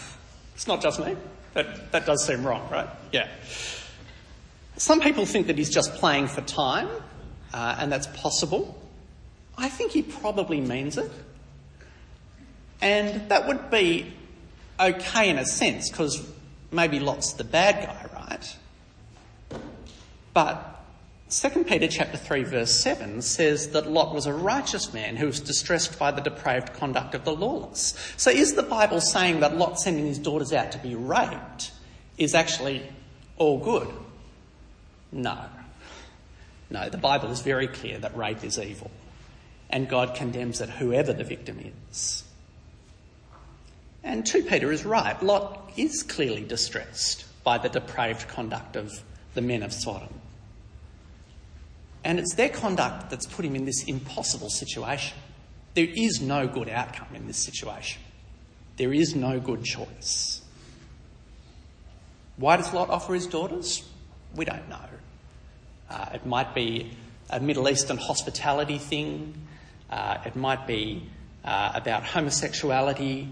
it's 0.54 0.66
not 0.66 0.80
just 0.80 1.04
me. 1.04 1.18
That, 1.52 1.92
that 1.92 2.06
does 2.06 2.26
seem 2.26 2.46
wrong, 2.46 2.66
right? 2.70 2.88
Yeah. 3.12 3.28
Some 4.78 5.02
people 5.02 5.26
think 5.26 5.48
that 5.48 5.58
he's 5.58 5.68
just 5.68 5.92
playing 5.96 6.28
for 6.28 6.40
time 6.40 6.88
uh, 7.52 7.76
and 7.78 7.92
that's 7.92 8.06
possible. 8.06 8.87
I 9.58 9.68
think 9.68 9.92
he 9.92 10.02
probably 10.02 10.60
means 10.60 10.96
it. 10.96 11.10
And 12.80 13.28
that 13.28 13.48
would 13.48 13.70
be 13.70 14.12
okay 14.78 15.28
in 15.28 15.38
a 15.38 15.44
sense, 15.44 15.90
because 15.90 16.24
maybe 16.70 17.00
Lot's 17.00 17.32
the 17.32 17.44
bad 17.44 17.84
guy, 17.84 18.06
right? 18.14 18.56
But 20.32 20.80
2 21.30 21.64
Peter 21.64 21.88
chapter 21.88 22.16
3 22.16 22.44
verse 22.44 22.70
7 22.70 23.20
says 23.20 23.70
that 23.70 23.90
Lot 23.90 24.14
was 24.14 24.26
a 24.26 24.32
righteous 24.32 24.94
man 24.94 25.16
who 25.16 25.26
was 25.26 25.40
distressed 25.40 25.98
by 25.98 26.12
the 26.12 26.22
depraved 26.22 26.72
conduct 26.74 27.14
of 27.14 27.24
the 27.24 27.34
lawless. 27.34 27.94
So 28.16 28.30
is 28.30 28.54
the 28.54 28.62
Bible 28.62 29.00
saying 29.00 29.40
that 29.40 29.56
Lot 29.56 29.80
sending 29.80 30.06
his 30.06 30.18
daughters 30.18 30.52
out 30.52 30.72
to 30.72 30.78
be 30.78 30.94
raped 30.94 31.72
is 32.16 32.34
actually 32.34 32.82
all 33.36 33.58
good? 33.58 33.88
No. 35.10 35.38
No, 36.70 36.88
the 36.88 36.98
Bible 36.98 37.30
is 37.30 37.40
very 37.40 37.66
clear 37.66 37.98
that 37.98 38.16
rape 38.16 38.44
is 38.44 38.58
evil. 38.58 38.90
And 39.70 39.88
God 39.88 40.14
condemns 40.14 40.60
it 40.60 40.70
whoever 40.70 41.12
the 41.12 41.24
victim 41.24 41.58
is. 41.90 42.24
And 44.02 44.24
2 44.24 44.44
Peter 44.44 44.72
is 44.72 44.84
right. 44.84 45.20
Lot 45.22 45.70
is 45.76 46.02
clearly 46.02 46.44
distressed 46.44 47.26
by 47.44 47.58
the 47.58 47.68
depraved 47.68 48.28
conduct 48.28 48.76
of 48.76 49.02
the 49.34 49.42
men 49.42 49.62
of 49.62 49.72
Sodom. 49.72 50.20
And 52.04 52.18
it's 52.18 52.34
their 52.34 52.48
conduct 52.48 53.10
that's 53.10 53.26
put 53.26 53.44
him 53.44 53.54
in 53.54 53.64
this 53.64 53.84
impossible 53.84 54.50
situation. 54.50 55.18
There 55.74 55.88
is 55.94 56.20
no 56.20 56.46
good 56.48 56.68
outcome 56.68 57.08
in 57.14 57.26
this 57.26 57.36
situation. 57.36 58.00
There 58.76 58.92
is 58.92 59.14
no 59.14 59.40
good 59.40 59.64
choice. 59.64 60.40
Why 62.36 62.56
does 62.56 62.72
Lot 62.72 62.88
offer 62.88 63.14
his 63.14 63.26
daughters? 63.26 63.86
We 64.34 64.44
don't 64.44 64.68
know. 64.68 64.76
Uh, 65.90 66.06
it 66.14 66.24
might 66.24 66.54
be 66.54 66.90
a 67.30 67.40
Middle 67.40 67.68
Eastern 67.68 67.96
hospitality 67.96 68.78
thing. 68.78 69.34
Uh, 69.90 70.18
it 70.24 70.36
might 70.36 70.66
be 70.66 71.08
uh, 71.44 71.72
about 71.74 72.04
homosexuality. 72.04 73.28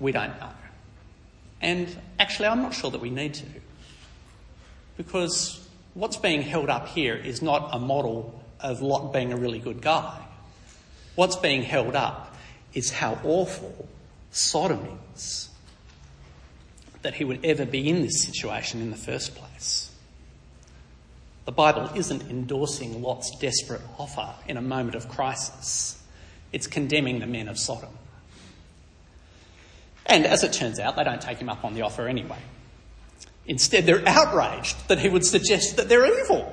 We 0.00 0.12
don't 0.12 0.38
know. 0.40 0.50
And 1.60 1.94
actually, 2.18 2.48
I'm 2.48 2.62
not 2.62 2.74
sure 2.74 2.90
that 2.90 3.00
we 3.00 3.10
need 3.10 3.34
to. 3.34 3.46
Because 4.96 5.66
what's 5.94 6.16
being 6.16 6.42
held 6.42 6.68
up 6.68 6.88
here 6.88 7.14
is 7.14 7.42
not 7.42 7.70
a 7.72 7.78
model 7.78 8.42
of 8.60 8.80
Lot 8.82 9.12
being 9.12 9.32
a 9.32 9.36
really 9.36 9.58
good 9.58 9.80
guy. 9.80 10.22
What's 11.14 11.36
being 11.36 11.62
held 11.62 11.96
up 11.96 12.34
is 12.74 12.90
how 12.90 13.18
awful 13.24 13.88
Sodom 14.30 14.98
is. 15.14 15.48
That 17.02 17.14
he 17.14 17.24
would 17.24 17.44
ever 17.44 17.64
be 17.64 17.88
in 17.88 18.02
this 18.02 18.22
situation 18.22 18.80
in 18.80 18.90
the 18.90 18.96
first 18.96 19.34
place. 19.34 19.85
The 21.46 21.52
Bible 21.52 21.88
isn't 21.94 22.28
endorsing 22.28 23.02
Lot's 23.02 23.30
desperate 23.38 23.80
offer 23.98 24.34
in 24.48 24.56
a 24.56 24.60
moment 24.60 24.96
of 24.96 25.08
crisis. 25.08 26.02
It's 26.52 26.66
condemning 26.66 27.20
the 27.20 27.26
men 27.26 27.46
of 27.48 27.56
Sodom. 27.56 27.96
And 30.04 30.26
as 30.26 30.42
it 30.42 30.52
turns 30.52 30.80
out, 30.80 30.96
they 30.96 31.04
don't 31.04 31.20
take 31.20 31.38
him 31.38 31.48
up 31.48 31.64
on 31.64 31.74
the 31.74 31.82
offer 31.82 32.08
anyway. 32.08 32.38
Instead, 33.46 33.86
they're 33.86 34.06
outraged 34.06 34.88
that 34.88 34.98
he 34.98 35.08
would 35.08 35.24
suggest 35.24 35.76
that 35.76 35.88
they're 35.88 36.20
evil. 36.20 36.52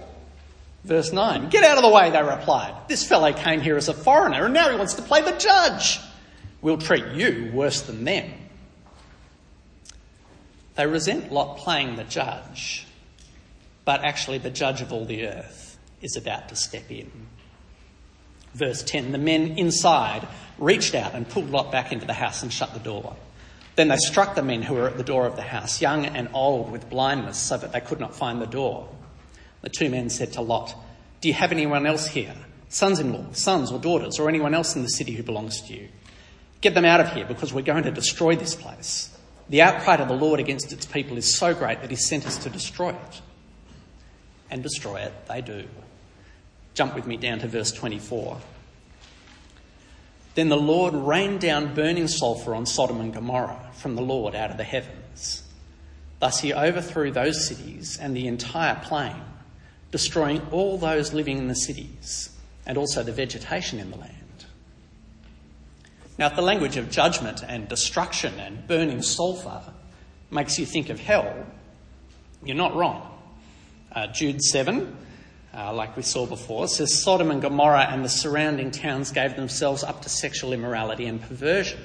Verse 0.84 1.12
9, 1.12 1.50
get 1.50 1.64
out 1.64 1.78
of 1.78 1.84
the 1.84 1.90
way, 1.90 2.12
they 2.12 2.22
replied. 2.22 2.76
This 2.88 3.08
fellow 3.08 3.34
came 3.34 3.62
here 3.62 3.78
as 3.78 3.90
a 3.90 3.94
foreigner 3.94 4.46
and 4.46 4.54
now 4.54 4.70
he 4.70 4.76
wants 4.76 4.94
to 4.96 5.02
play 5.02 5.22
the 5.22 5.32
judge. 5.32 6.00
We'll 6.62 6.78
treat 6.78 7.06
you 7.14 7.50
worse 7.52 7.82
than 7.82 8.04
them. 8.04 8.32
They 10.76 10.86
resent 10.86 11.32
Lot 11.32 11.58
playing 11.58 11.96
the 11.96 12.04
judge 12.04 12.86
but 13.86 14.04
actually 14.04 14.38
the 14.38 14.50
judge 14.50 14.82
of 14.82 14.93
all 14.93 15.06
the 15.06 15.28
earth 15.28 15.78
is 16.02 16.15
about 16.15 16.50
to 16.50 16.56
step 16.56 16.89
in. 16.91 17.12
Verse 18.54 18.84
10 18.84 19.12
The 19.12 19.17
men 19.17 19.58
inside 19.58 20.28
reached 20.58 20.96
out 20.96 21.13
and 21.13 21.28
pulled 21.28 21.50
Lot 21.50 21.72
back 21.72 21.91
into 21.91 22.06
the 22.06 22.13
house 22.13 22.43
and 22.43 22.54
shut 22.54 22.74
the 22.74 22.80
door. 22.80 23.15
Then 23.76 23.88
they 23.88 23.98
struck 23.98 24.36
the 24.36 24.43
men 24.43 24.62
who 24.62 24.76
were 24.76 24.88
at 24.88 24.98
the 24.98 25.04
door 25.04 25.26
of 25.26 25.36
the 25.36 25.41
house, 25.41 25.82
young 25.82 26.06
and 26.06 26.30
old, 26.34 26.72
with 26.72 26.89
blindness, 26.89 27.39
so 27.39 27.58
that 27.58 27.72
they 27.72 27.82
could 27.82 28.00
not 28.00 28.15
find 28.15 28.39
the 28.39 28.46
door. 28.46 28.88
The 29.62 29.69
two 29.69 29.89
men 29.89 30.10
said 30.10 30.34
to 30.34 30.41
Lot, 30.41 30.76
Do 31.22 31.28
you 31.28 31.34
have 31.34 31.52
anyone 31.52 31.88
else 31.88 32.06
here? 32.06 32.36
Sons 32.69 33.00
in 33.00 33.13
law, 33.13 33.26
sons 33.32 33.72
or 33.72 33.80
daughters, 33.80 34.19
or 34.19 34.30
anyone 34.30 34.54
else 34.54 34.76
in 34.76 34.84
the 34.84 34.89
city 34.89 35.13
who 35.13 35.24
belongs 35.24 35.62
to 35.62 35.74
you? 35.74 35.89
Get 36.62 36.76
them 36.76 36.86
out 36.86 37.00
of 37.00 37.13
here 37.13 37.26
because 37.26 37.52
we're 37.52 37.62
going 37.62 37.84
to 37.84 37.91
destroy 37.91 38.36
this 38.36 38.56
place. 38.56 39.10
The 39.50 39.62
outcry 39.62 39.96
of 39.96 40.08
the 40.08 40.13
Lord 40.13 40.39
against 40.39 40.72
its 40.72 40.86
people 40.86 41.17
is 41.17 41.36
so 41.36 41.54
great 41.54 41.82
that 41.82 41.89
he 41.89 41.96
sent 41.96 42.26
us 42.26 42.38
to 42.38 42.50
destroy 42.50 42.89
it 42.89 43.22
and 44.54 44.62
destroy 44.62 44.98
it, 44.98 45.12
they 45.28 45.42
do. 45.42 45.66
Jump 46.76 46.94
with 46.94 47.08
me 47.08 47.18
down 47.18 47.39
to 47.39 47.48
verse 47.48 47.72
24. 47.72 48.39
Then 50.36 50.50
the 50.50 50.56
Lord 50.56 50.94
rained 50.94 51.42
down 51.42 51.74
burning 51.74 52.08
sulphur 52.08 52.54
on 52.54 52.68
Sodom 52.68 53.02
and 53.02 53.12
Gomorrah 53.12 53.72
from 53.74 53.96
the 53.96 54.04
Lord 54.04 54.36
out 54.36 54.52
of 54.52 54.58
the 54.58 54.63
heavens. 54.63 55.42
Thus 56.20 56.39
he 56.39 56.54
overthrew 56.54 57.12
those 57.12 57.48
cities 57.48 57.98
and 58.00 58.16
the 58.16 58.28
entire 58.28 58.80
plain, 58.84 59.24
destroying 59.89 60.42
all 60.52 60.78
those 60.78 61.13
living 61.13 61.39
in 61.39 61.48
the 61.48 61.56
cities 61.56 62.30
and 62.68 62.78
also 62.78 63.02
the 63.02 63.12
vegetation 63.12 63.80
in 63.80 63.89
the 63.89 63.98
land. 63.98 64.46
Now, 66.20 66.28
if 66.28 66.36
the 66.36 66.44
language 66.44 66.78
of 66.78 66.92
judgment 66.92 67.44
and 67.46 67.68
destruction 67.68 68.39
and 68.39 68.68
burning 68.68 69.02
sulphur 69.02 69.74
makes 70.30 70.60
you 70.60 70.68
think 70.68 70.89
of 70.89 71.00
hell, 71.00 71.48
you're 72.44 72.56
not 72.56 72.76
wrong. 72.76 73.12
Uh, 73.94 74.08
Jude 74.08 74.42
7, 74.42 74.98
uh, 75.54 75.74
like 75.74 75.96
we 75.96 76.02
saw 76.02 76.26
before, 76.26 76.68
says 76.68 76.94
Sodom 76.94 77.30
and 77.30 77.42
Gomorrah 77.42 77.88
and 77.90 78.04
the 78.04 78.10
surrounding 78.10 78.72
towns 78.72 79.12
gave 79.12 79.36
themselves 79.36 79.84
up 79.84 80.02
to 80.02 80.10
sexual 80.10 80.52
immorality 80.52 81.06
and 81.06 81.22
perversion. 81.22 81.80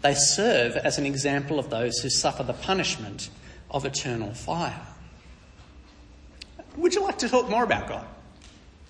They 0.00 0.14
serve 0.14 0.76
as 0.76 0.96
an 0.98 1.04
example 1.04 1.58
of 1.58 1.68
those 1.68 1.98
who 1.98 2.08
suffer 2.08 2.42
the 2.42 2.54
punishment 2.54 3.28
of 3.70 3.84
eternal 3.84 4.32
fire. 4.32 4.80
Would 6.76 6.94
you 6.94 7.02
like 7.02 7.18
to 7.18 7.28
talk 7.28 7.50
more 7.50 7.64
about 7.64 7.88
God? 7.88 8.06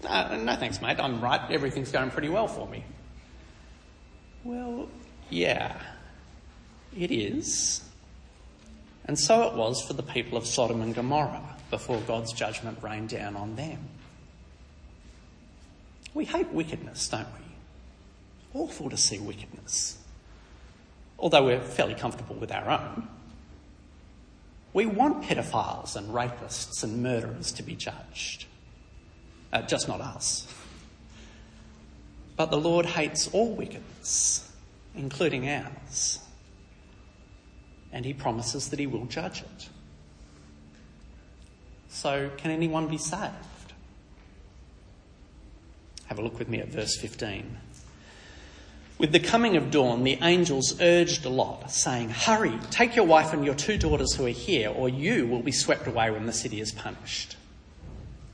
No 0.04 0.56
thanks, 0.56 0.80
mate. 0.80 1.00
I'm 1.00 1.20
right. 1.20 1.40
Everything's 1.50 1.90
going 1.90 2.10
pretty 2.10 2.28
well 2.28 2.46
for 2.46 2.68
me. 2.68 2.84
Well, 4.44 4.88
yeah, 5.30 5.80
it 6.96 7.10
is. 7.10 7.82
And 9.06 9.18
so 9.18 9.48
it 9.48 9.54
was 9.54 9.82
for 9.82 9.94
the 9.94 10.02
people 10.02 10.38
of 10.38 10.46
Sodom 10.46 10.80
and 10.82 10.94
Gomorrah 10.94 11.55
before 11.70 12.00
God's 12.06 12.32
judgment 12.32 12.82
rained 12.82 13.08
down 13.08 13.36
on 13.36 13.56
them. 13.56 13.78
We 16.14 16.24
hate 16.24 16.50
wickedness, 16.52 17.08
don't 17.08 17.26
we? 17.38 18.60
Awful 18.60 18.88
to 18.90 18.96
see 18.96 19.18
wickedness. 19.18 19.98
Although 21.18 21.44
we're 21.44 21.60
fairly 21.60 21.94
comfortable 21.94 22.36
with 22.36 22.52
our 22.52 22.70
own. 22.70 23.08
We 24.72 24.86
want 24.86 25.24
pedophiles 25.24 25.96
and 25.96 26.10
rapists 26.10 26.82
and 26.82 27.02
murderers 27.02 27.52
to 27.52 27.62
be 27.62 27.74
judged. 27.74 28.46
Uh, 29.52 29.62
just 29.62 29.88
not 29.88 30.00
us. 30.00 30.46
But 32.36 32.50
the 32.50 32.58
Lord 32.58 32.84
hates 32.84 33.28
all 33.28 33.54
wickedness, 33.54 34.50
including 34.94 35.48
ours. 35.48 36.20
And 37.92 38.04
he 38.04 38.12
promises 38.12 38.68
that 38.68 38.78
he 38.78 38.86
will 38.86 39.06
judge 39.06 39.40
it. 39.40 39.68
So, 41.96 42.30
can 42.36 42.50
anyone 42.50 42.88
be 42.88 42.98
saved? 42.98 43.72
Have 46.08 46.18
a 46.18 46.22
look 46.22 46.38
with 46.38 46.46
me 46.46 46.60
at 46.60 46.68
verse 46.68 46.94
15. 46.94 47.56
With 48.98 49.12
the 49.12 49.18
coming 49.18 49.56
of 49.56 49.70
dawn, 49.70 50.04
the 50.04 50.18
angels 50.20 50.78
urged 50.82 51.24
Lot, 51.24 51.70
saying, 51.70 52.10
Hurry, 52.10 52.52
take 52.70 52.96
your 52.96 53.06
wife 53.06 53.32
and 53.32 53.46
your 53.46 53.54
two 53.54 53.78
daughters 53.78 54.14
who 54.14 54.26
are 54.26 54.28
here, 54.28 54.68
or 54.68 54.90
you 54.90 55.26
will 55.26 55.40
be 55.40 55.52
swept 55.52 55.86
away 55.86 56.10
when 56.10 56.26
the 56.26 56.34
city 56.34 56.60
is 56.60 56.70
punished. 56.70 57.38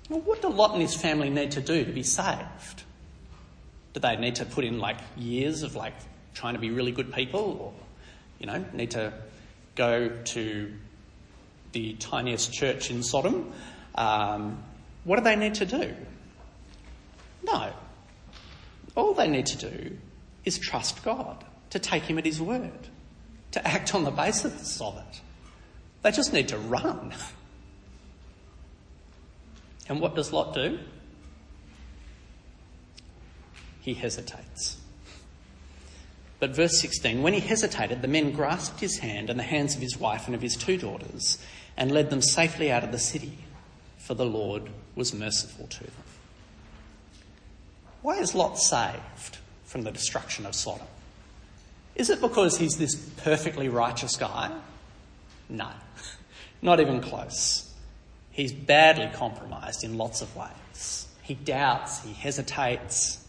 Well, 0.09 0.23
what 0.23 0.43
do 0.43 0.49
Lot 0.49 0.73
and 0.73 0.83
his 0.83 0.97
family 0.97 1.31
need 1.31 1.53
to 1.53 1.61
do 1.61 1.85
to 1.85 1.93
be 1.93 2.03
saved? 2.03 2.83
Do 3.95 4.01
they 4.01 4.17
need 4.17 4.35
to 4.37 4.45
put 4.45 4.65
in 4.65 4.81
like 4.81 4.99
years 5.17 5.63
of 5.63 5.77
like 5.77 5.95
trying 6.35 6.55
to 6.55 6.61
be 6.61 6.71
really 6.71 6.91
good 6.91 7.13
people, 7.13 7.59
or 7.61 7.73
you 8.41 8.47
know, 8.47 8.65
need 8.73 8.91
to 8.91 9.13
go 9.77 10.09
to 10.09 10.73
the 11.73 11.95
tiniest 11.95 12.53
church 12.53 12.91
in 12.91 13.03
Sodom. 13.03 13.53
Um, 13.95 14.63
what 15.05 15.17
do 15.17 15.25
they 15.25 15.37
need 15.37 15.55
to 15.55 15.67
do? 15.67 15.95
No. 17.43 17.73
All 18.95 19.15
they 19.15 19.29
need 19.29 19.47
to 19.47 19.71
do 19.71 19.99
is 20.45 20.59
trust 20.59 21.03
God, 21.05 21.45
to 21.71 21.79
take 21.79 22.05
Him 22.05 22.19
at 22.19 22.25
His 22.25 22.41
word, 22.41 22.89
to 23.53 23.67
act 23.67 23.95
on 23.95 24.05
the 24.05 24.11
basis 24.11 24.81
of 24.81 24.97
it. 24.97 25.21
They 26.03 26.11
just 26.11 26.33
need 26.33 26.49
to 26.49 26.59
run. 26.59 27.15
And 29.89 30.01
what 30.01 30.15
does 30.15 30.33
Lot 30.33 30.55
do? 30.55 30.79
He 33.81 33.95
hesitates. 33.95 34.79
But 36.39 36.57
verse 36.57 36.81
16, 36.81 37.23
when 37.23 37.35
he 37.35 37.41
hesitated, 37.41 38.03
the 38.03 38.09
men 38.09 38.33
grasped 38.33 38.81
his 38.81 38.99
hand 38.99 39.31
and 39.31 39.39
the 39.39 39.45
hands 39.45 39.77
of 39.77 39.81
his 39.81 39.97
wife 39.97 40.27
and 40.27 40.35
of 40.35 40.43
his 40.43 40.57
two 40.57 40.77
daughters 40.77 41.39
and 41.77 41.91
led 41.91 42.11
them 42.11 42.23
safely 42.23 42.71
out 42.71 42.85
of 42.85 42.93
the 42.93 42.99
city, 42.99 43.39
for 43.99 44.15
the 44.15 44.25
Lord 44.25 44.71
was 44.95 45.15
merciful 45.15 45.67
to 45.67 45.85
them. 45.85 45.93
why 48.03 48.19
is 48.19 48.35
Lot 48.35 48.59
saved 48.59 49.39
from 49.65 49.83
the 49.83 49.91
destruction 49.91 50.45
of 50.45 50.55
Sodom? 50.55 50.87
Is 51.95 52.11
it 52.11 52.21
because 52.21 52.59
he's 52.59 52.77
this 52.77 52.97
perfectly 52.97 53.69
righteous 53.69 54.17
guy? 54.17 54.51
No, 55.49 55.69
not 56.63 56.81
even 56.81 57.01
close. 57.01 57.73
He's 58.31 58.53
badly 58.53 59.11
compromised 59.13 59.85
in 59.85 59.99
lots 59.99 60.23
of 60.23 60.35
ways. 60.35 61.07
He 61.23 61.35
doubts, 61.35 62.03
he 62.03 62.13
hesitates. 62.13 63.25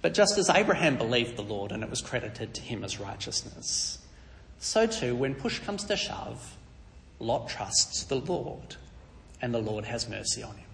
But 0.00 0.14
just 0.14 0.38
as 0.38 0.48
Abraham 0.48 0.96
believed 0.96 1.36
the 1.36 1.42
Lord 1.42 1.70
and 1.70 1.82
it 1.82 1.90
was 1.90 2.00
credited 2.00 2.54
to 2.54 2.62
him 2.62 2.82
as 2.82 2.98
righteousness, 2.98 3.98
so 4.58 4.86
too, 4.86 5.14
when 5.14 5.34
push 5.34 5.60
comes 5.60 5.84
to 5.84 5.96
shove, 5.96 6.56
Lot 7.20 7.48
trusts 7.48 8.04
the 8.04 8.20
Lord 8.20 8.76
and 9.40 9.54
the 9.54 9.58
Lord 9.58 9.84
has 9.84 10.08
mercy 10.08 10.42
on 10.42 10.54
him. 10.54 10.68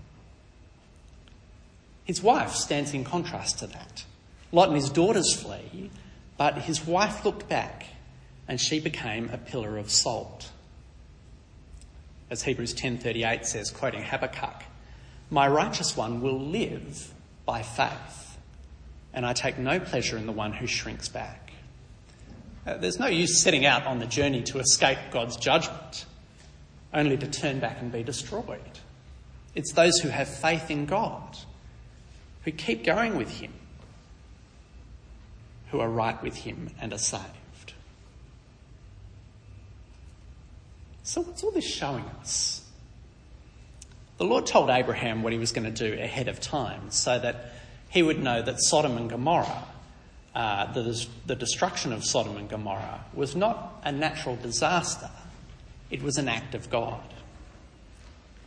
His 2.04 2.22
wife 2.22 2.52
stands 2.52 2.92
in 2.92 3.04
contrast 3.04 3.58
to 3.60 3.66
that. 3.68 4.04
Lot 4.52 4.68
and 4.68 4.76
his 4.76 4.90
daughters 4.90 5.32
flee, 5.34 5.90
but 6.36 6.58
his 6.58 6.86
wife 6.86 7.24
looked 7.24 7.48
back 7.48 7.86
and 8.46 8.60
she 8.60 8.78
became 8.78 9.30
a 9.30 9.38
pillar 9.38 9.78
of 9.78 9.90
salt. 9.90 10.50
As 12.30 12.42
Hebrews 12.42 12.74
10:38 12.74 13.46
says, 13.46 13.70
quoting 13.70 14.02
Habakkuk, 14.02 14.64
"My 15.30 15.48
righteous 15.48 15.96
one 15.96 16.20
will 16.20 16.38
live 16.38 17.12
by 17.46 17.62
faith, 17.62 18.38
and 19.12 19.24
I 19.24 19.32
take 19.32 19.58
no 19.58 19.80
pleasure 19.80 20.18
in 20.18 20.26
the 20.26 20.32
one 20.32 20.52
who 20.52 20.66
shrinks 20.66 21.08
back." 21.08 21.52
Uh, 22.66 22.76
there's 22.76 22.98
no 22.98 23.06
use 23.06 23.40
setting 23.40 23.66
out 23.66 23.86
on 23.86 23.98
the 23.98 24.06
journey 24.06 24.42
to 24.42 24.58
escape 24.58 24.98
God's 25.10 25.36
judgment, 25.36 26.06
only 26.94 27.16
to 27.18 27.26
turn 27.26 27.58
back 27.58 27.80
and 27.80 27.92
be 27.92 28.02
destroyed. 28.02 28.60
It's 29.54 29.72
those 29.72 29.98
who 29.98 30.08
have 30.08 30.28
faith 30.28 30.70
in 30.70 30.86
God, 30.86 31.36
who 32.44 32.52
keep 32.52 32.84
going 32.84 33.16
with 33.16 33.30
Him, 33.30 33.52
who 35.70 35.80
are 35.80 35.88
right 35.88 36.20
with 36.22 36.36
Him 36.36 36.70
and 36.80 36.92
are 36.92 36.98
saved. 36.98 37.74
So, 41.02 41.20
what's 41.20 41.44
all 41.44 41.50
this 41.50 41.66
showing 41.66 42.04
us? 42.20 42.62
The 44.16 44.24
Lord 44.24 44.46
told 44.46 44.70
Abraham 44.70 45.22
what 45.22 45.32
he 45.32 45.38
was 45.38 45.52
going 45.52 45.70
to 45.72 45.88
do 45.88 46.00
ahead 46.00 46.28
of 46.28 46.40
time 46.40 46.90
so 46.90 47.18
that 47.18 47.52
he 47.90 48.02
would 48.02 48.22
know 48.22 48.40
that 48.40 48.56
Sodom 48.58 48.96
and 48.96 49.10
Gomorrah, 49.10 49.64
uh, 50.34 50.72
the, 50.72 51.06
the 51.26 51.34
destruction 51.34 51.92
of 51.92 52.04
Sodom 52.04 52.36
and 52.36 52.48
Gomorrah, 52.48 53.04
was 53.12 53.34
not 53.34 53.80
a 53.84 53.92
natural 53.92 54.36
disaster, 54.36 55.10
it 55.94 56.02
was 56.02 56.18
an 56.18 56.28
act 56.28 56.56
of 56.56 56.68
God. 56.70 57.00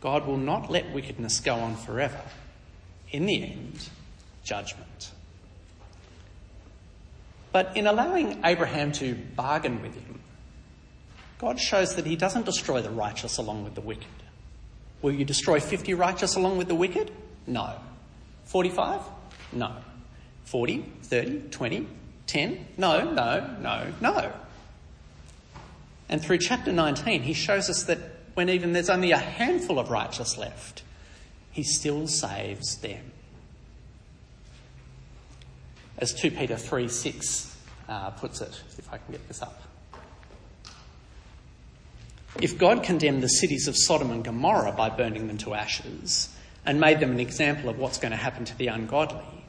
God 0.02 0.26
will 0.26 0.36
not 0.36 0.70
let 0.70 0.92
wickedness 0.92 1.40
go 1.40 1.54
on 1.54 1.76
forever. 1.76 2.20
In 3.10 3.24
the 3.24 3.42
end, 3.42 3.88
judgment. 4.44 5.12
But 7.50 7.74
in 7.74 7.86
allowing 7.86 8.44
Abraham 8.44 8.92
to 8.92 9.14
bargain 9.34 9.80
with 9.80 9.94
him, 9.94 10.20
God 11.38 11.58
shows 11.58 11.94
that 11.96 12.04
he 12.04 12.16
doesn't 12.16 12.44
destroy 12.44 12.82
the 12.82 12.90
righteous 12.90 13.38
along 13.38 13.64
with 13.64 13.74
the 13.74 13.80
wicked. 13.80 14.04
Will 15.00 15.12
you 15.12 15.24
destroy 15.24 15.58
50 15.58 15.94
righteous 15.94 16.36
along 16.36 16.58
with 16.58 16.68
the 16.68 16.74
wicked? 16.74 17.10
No. 17.46 17.72
45? 18.44 19.00
No. 19.52 19.74
40, 20.44 20.84
30, 21.04 21.40
20, 21.48 21.88
10? 22.26 22.66
No, 22.76 23.10
no, 23.10 23.56
no, 23.62 23.86
no. 24.02 24.32
And 26.08 26.22
through 26.22 26.38
chapter 26.38 26.72
19, 26.72 27.22
he 27.22 27.34
shows 27.34 27.68
us 27.68 27.84
that 27.84 27.98
when 28.34 28.48
even 28.48 28.72
there's 28.72 28.90
only 28.90 29.12
a 29.12 29.18
handful 29.18 29.78
of 29.78 29.90
righteous 29.90 30.38
left, 30.38 30.82
he 31.50 31.62
still 31.62 32.06
saves 32.06 32.76
them 32.78 33.12
as 35.98 36.14
2 36.14 36.30
Peter 36.30 36.56
3 36.56 36.88
6 36.88 37.56
uh, 37.88 38.10
puts 38.10 38.40
it, 38.40 38.62
if 38.78 38.92
I 38.92 38.98
can 38.98 39.12
get 39.12 39.26
this 39.28 39.42
up. 39.42 39.62
If 42.40 42.58
God 42.58 42.84
condemned 42.84 43.22
the 43.22 43.28
cities 43.28 43.66
of 43.66 43.76
Sodom 43.76 44.10
and 44.10 44.22
Gomorrah 44.22 44.72
by 44.72 44.90
burning 44.90 45.26
them 45.26 45.38
to 45.38 45.54
ashes 45.54 46.34
and 46.64 46.80
made 46.80 47.00
them 47.00 47.10
an 47.10 47.20
example 47.20 47.68
of 47.68 47.78
what's 47.78 47.98
going 47.98 48.12
to 48.12 48.16
happen 48.16 48.44
to 48.44 48.56
the 48.56 48.68
ungodly, 48.68 49.44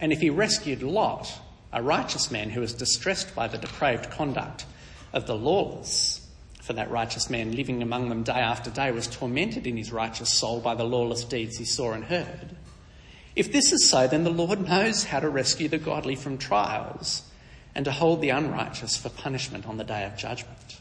and 0.00 0.12
if 0.12 0.20
he 0.20 0.30
rescued 0.30 0.82
Lot, 0.82 1.32
a 1.72 1.82
righteous 1.82 2.30
man 2.30 2.50
who 2.50 2.60
was 2.60 2.72
distressed 2.72 3.34
by 3.34 3.48
the 3.48 3.58
depraved 3.58 4.10
conduct 4.10 4.66
of 5.12 5.26
the 5.26 5.36
lawless, 5.36 6.26
for 6.60 6.72
that 6.74 6.90
righteous 6.90 7.30
man 7.30 7.56
living 7.56 7.82
among 7.82 8.08
them 8.08 8.22
day 8.22 8.32
after 8.32 8.70
day 8.70 8.90
was 8.90 9.06
tormented 9.06 9.66
in 9.66 9.76
his 9.76 9.92
righteous 9.92 10.30
soul 10.30 10.60
by 10.60 10.74
the 10.74 10.84
lawless 10.84 11.24
deeds 11.24 11.56
he 11.56 11.64
saw 11.64 11.92
and 11.92 12.04
heard, 12.04 12.56
if 13.38 13.52
this 13.52 13.72
is 13.72 13.88
so, 13.88 14.08
then 14.08 14.24
the 14.24 14.30
Lord 14.30 14.68
knows 14.68 15.04
how 15.04 15.20
to 15.20 15.28
rescue 15.28 15.68
the 15.68 15.78
godly 15.78 16.16
from 16.16 16.38
trials 16.38 17.22
and 17.72 17.84
to 17.84 17.92
hold 17.92 18.20
the 18.20 18.30
unrighteous 18.30 18.96
for 18.96 19.10
punishment 19.10 19.68
on 19.68 19.76
the 19.76 19.84
day 19.84 20.04
of 20.04 20.16
judgment. 20.16 20.80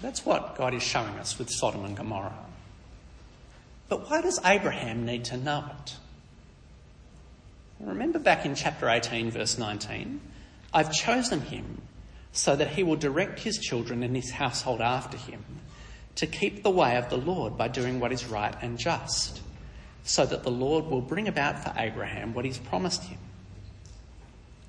That's 0.00 0.24
what 0.24 0.56
God 0.56 0.74
is 0.74 0.82
showing 0.84 1.14
us 1.14 1.40
with 1.40 1.50
Sodom 1.50 1.84
and 1.84 1.96
Gomorrah. 1.96 2.46
But 3.88 4.08
why 4.08 4.20
does 4.20 4.38
Abraham 4.44 5.04
need 5.04 5.24
to 5.24 5.36
know 5.36 5.64
it? 5.82 5.96
Remember 7.80 8.18
back 8.18 8.46
in 8.46 8.54
chapter 8.54 8.88
18, 8.88 9.30
verse 9.30 9.58
19? 9.58 10.20
I've 10.72 10.92
chosen 10.92 11.40
him 11.40 11.82
so 12.32 12.56
that 12.56 12.70
he 12.70 12.82
will 12.82 12.96
direct 12.96 13.40
his 13.40 13.58
children 13.58 14.02
and 14.02 14.14
his 14.16 14.30
household 14.30 14.80
after 14.80 15.16
him 15.16 15.44
to 16.16 16.26
keep 16.26 16.62
the 16.62 16.70
way 16.70 16.96
of 16.96 17.10
the 17.10 17.16
Lord 17.16 17.56
by 17.56 17.68
doing 17.68 18.00
what 18.00 18.12
is 18.12 18.26
right 18.26 18.54
and 18.62 18.78
just, 18.78 19.40
so 20.04 20.24
that 20.24 20.42
the 20.42 20.50
Lord 20.50 20.86
will 20.86 21.00
bring 21.00 21.28
about 21.28 21.62
for 21.62 21.72
Abraham 21.76 22.34
what 22.34 22.44
he's 22.44 22.58
promised 22.58 23.04
him. 23.04 23.18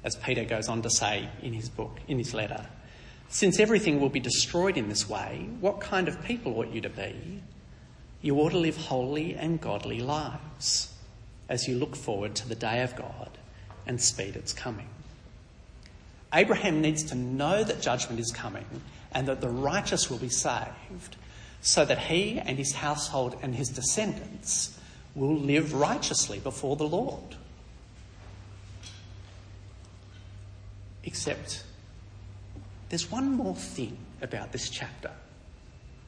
As 0.04 0.16
Peter 0.16 0.44
goes 0.44 0.68
on 0.68 0.82
to 0.84 0.90
say 0.90 1.30
in 1.42 1.54
his 1.54 1.70
book, 1.70 2.00
in 2.08 2.18
his 2.18 2.34
letter, 2.34 2.68
since 3.30 3.60
everything 3.60 4.00
will 4.00 4.10
be 4.10 4.20
destroyed 4.20 4.78
in 4.78 4.90
this 4.90 5.10
way, 5.10 5.48
what 5.60 5.82
kind 5.82 6.08
of 6.08 6.24
people 6.24 6.60
ought 6.60 6.72
you 6.72 6.82
to 6.82 6.90
be? 6.90 7.42
You 8.22 8.38
ought 8.38 8.52
to 8.52 8.58
live 8.58 8.78
holy 8.78 9.36
and 9.36 9.60
godly 9.60 10.00
lives 10.00 10.95
as 11.50 11.68
you 11.68 11.76
look 11.78 11.96
forward 11.96 12.36
to 12.36 12.48
the 12.48 12.56
day 12.56 12.82
of 12.82 12.96
God 12.96 13.30
and 13.86 14.02
speed 14.02 14.36
its 14.36 14.54
coming. 14.54 14.88
Abraham 16.34 16.82
needs 16.82 17.04
to 17.04 17.16
know 17.16 17.64
that 17.64 17.82
judgment 17.82 18.20
is 18.20 18.32
coming 18.32 18.66
and 19.12 19.28
that 19.28 19.42
the 19.42 19.50
righteous 19.50 20.10
will 20.10 20.18
be 20.18 20.30
saved 20.30 21.16
so 21.62 21.86
that 21.86 21.98
he 22.00 22.40
and 22.40 22.58
his 22.58 22.74
household 22.74 23.38
and 23.42 23.56
his 23.56 23.70
descendants 23.70 24.78
will 25.16 25.36
live 25.36 25.74
righteously 25.74 26.40
before 26.40 26.76
the 26.76 26.88
Lord. 26.88 27.36
Except 31.04 31.64
there's 32.90 33.10
one 33.10 33.32
more 33.32 33.56
thing 33.56 33.98
about 34.22 34.52
this 34.52 34.70
chapter 34.70 35.12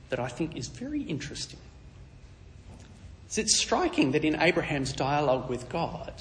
that 0.09 0.19
I 0.19 0.27
think 0.27 0.57
is 0.57 0.67
very 0.67 1.01
interesting. 1.01 1.59
It's 3.35 3.57
striking 3.57 4.11
that 4.11 4.23
in 4.23 4.39
Abraham's 4.41 4.93
dialogue 4.93 5.49
with 5.49 5.69
God, 5.69 6.13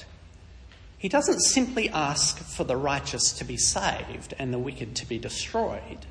he 0.98 1.08
doesn't 1.08 1.40
simply 1.40 1.88
ask 1.88 2.38
for 2.38 2.64
the 2.64 2.76
righteous 2.76 3.32
to 3.32 3.44
be 3.44 3.56
saved 3.56 4.34
and 4.38 4.52
the 4.52 4.58
wicked 4.58 4.96
to 4.96 5.06
be 5.06 5.18
destroyed 5.18 6.06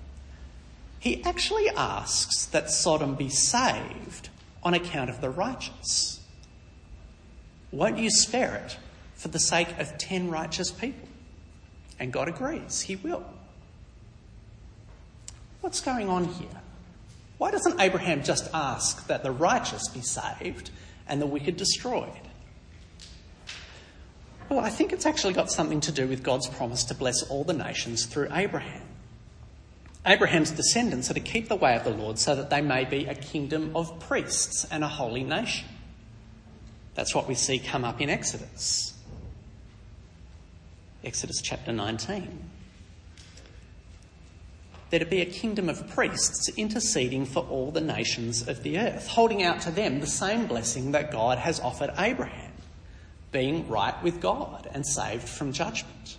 he 1.05 1.23
actually 1.23 1.69
asks 1.69 2.47
that 2.47 2.71
Sodom 2.71 3.13
be 3.13 3.29
saved 3.29 4.29
on 4.63 4.73
account 4.73 5.11
of 5.11 5.21
the 5.21 5.29
righteous. 5.29 6.19
Won't 7.71 7.99
you 7.99 8.09
spare 8.09 8.55
it 8.55 8.79
for 9.13 9.27
the 9.27 9.37
sake 9.37 9.77
of 9.77 9.99
ten 9.99 10.31
righteous 10.31 10.71
people? 10.71 11.07
And 11.99 12.11
God 12.11 12.27
agrees, 12.27 12.81
He 12.81 12.95
will. 12.95 13.23
What's 15.61 15.79
going 15.79 16.09
on 16.09 16.25
here? 16.25 16.61
Why 17.37 17.51
doesn't 17.51 17.79
Abraham 17.81 18.23
just 18.23 18.49
ask 18.53 19.07
that 19.07 19.23
the 19.23 19.31
righteous 19.31 19.87
be 19.89 20.01
saved 20.01 20.71
and 21.07 21.21
the 21.21 21.25
wicked 21.25 21.57
destroyed? 21.57 22.11
Well, 24.49 24.59
I 24.59 24.69
think 24.69 24.93
it's 24.93 25.05
actually 25.05 25.33
got 25.33 25.51
something 25.51 25.81
to 25.81 25.91
do 25.91 26.07
with 26.07 26.23
God's 26.23 26.47
promise 26.47 26.83
to 26.85 26.93
bless 26.93 27.23
all 27.23 27.43
the 27.43 27.53
nations 27.53 28.05
through 28.05 28.29
Abraham. 28.31 28.83
Abraham's 30.05 30.51
descendants 30.51 31.09
are 31.09 31.15
to 31.15 31.19
keep 31.19 31.49
the 31.49 31.55
way 31.55 31.75
of 31.75 31.83
the 31.83 31.89
Lord 31.89 32.19
so 32.19 32.35
that 32.35 32.51
they 32.51 32.61
may 32.61 32.85
be 32.85 33.05
a 33.07 33.15
kingdom 33.15 33.75
of 33.75 33.99
priests 33.99 34.65
and 34.69 34.83
a 34.83 34.87
holy 34.87 35.23
nation. 35.23 35.67
That's 36.93 37.15
what 37.15 37.27
we 37.27 37.33
see 37.33 37.57
come 37.57 37.83
up 37.83 37.99
in 38.01 38.09
Exodus. 38.09 38.93
Exodus 41.03 41.41
chapter 41.41 41.71
19. 41.71 42.44
They're 44.89 44.99
to 44.99 45.05
be 45.05 45.21
a 45.21 45.25
kingdom 45.25 45.67
of 45.67 45.89
priests 45.89 46.49
interceding 46.57 47.25
for 47.25 47.43
all 47.43 47.71
the 47.71 47.81
nations 47.81 48.47
of 48.47 48.63
the 48.63 48.77
earth, 48.77 49.07
holding 49.07 49.43
out 49.43 49.61
to 49.61 49.71
them 49.71 49.99
the 49.99 50.07
same 50.07 50.45
blessing 50.45 50.91
that 50.91 51.11
God 51.11 51.39
has 51.39 51.59
offered 51.59 51.91
Abraham, 51.97 52.53
being 53.31 53.67
right 53.67 54.01
with 54.03 54.21
God 54.21 54.69
and 54.73 54.85
saved 54.85 55.27
from 55.27 55.51
judgment. 55.51 56.17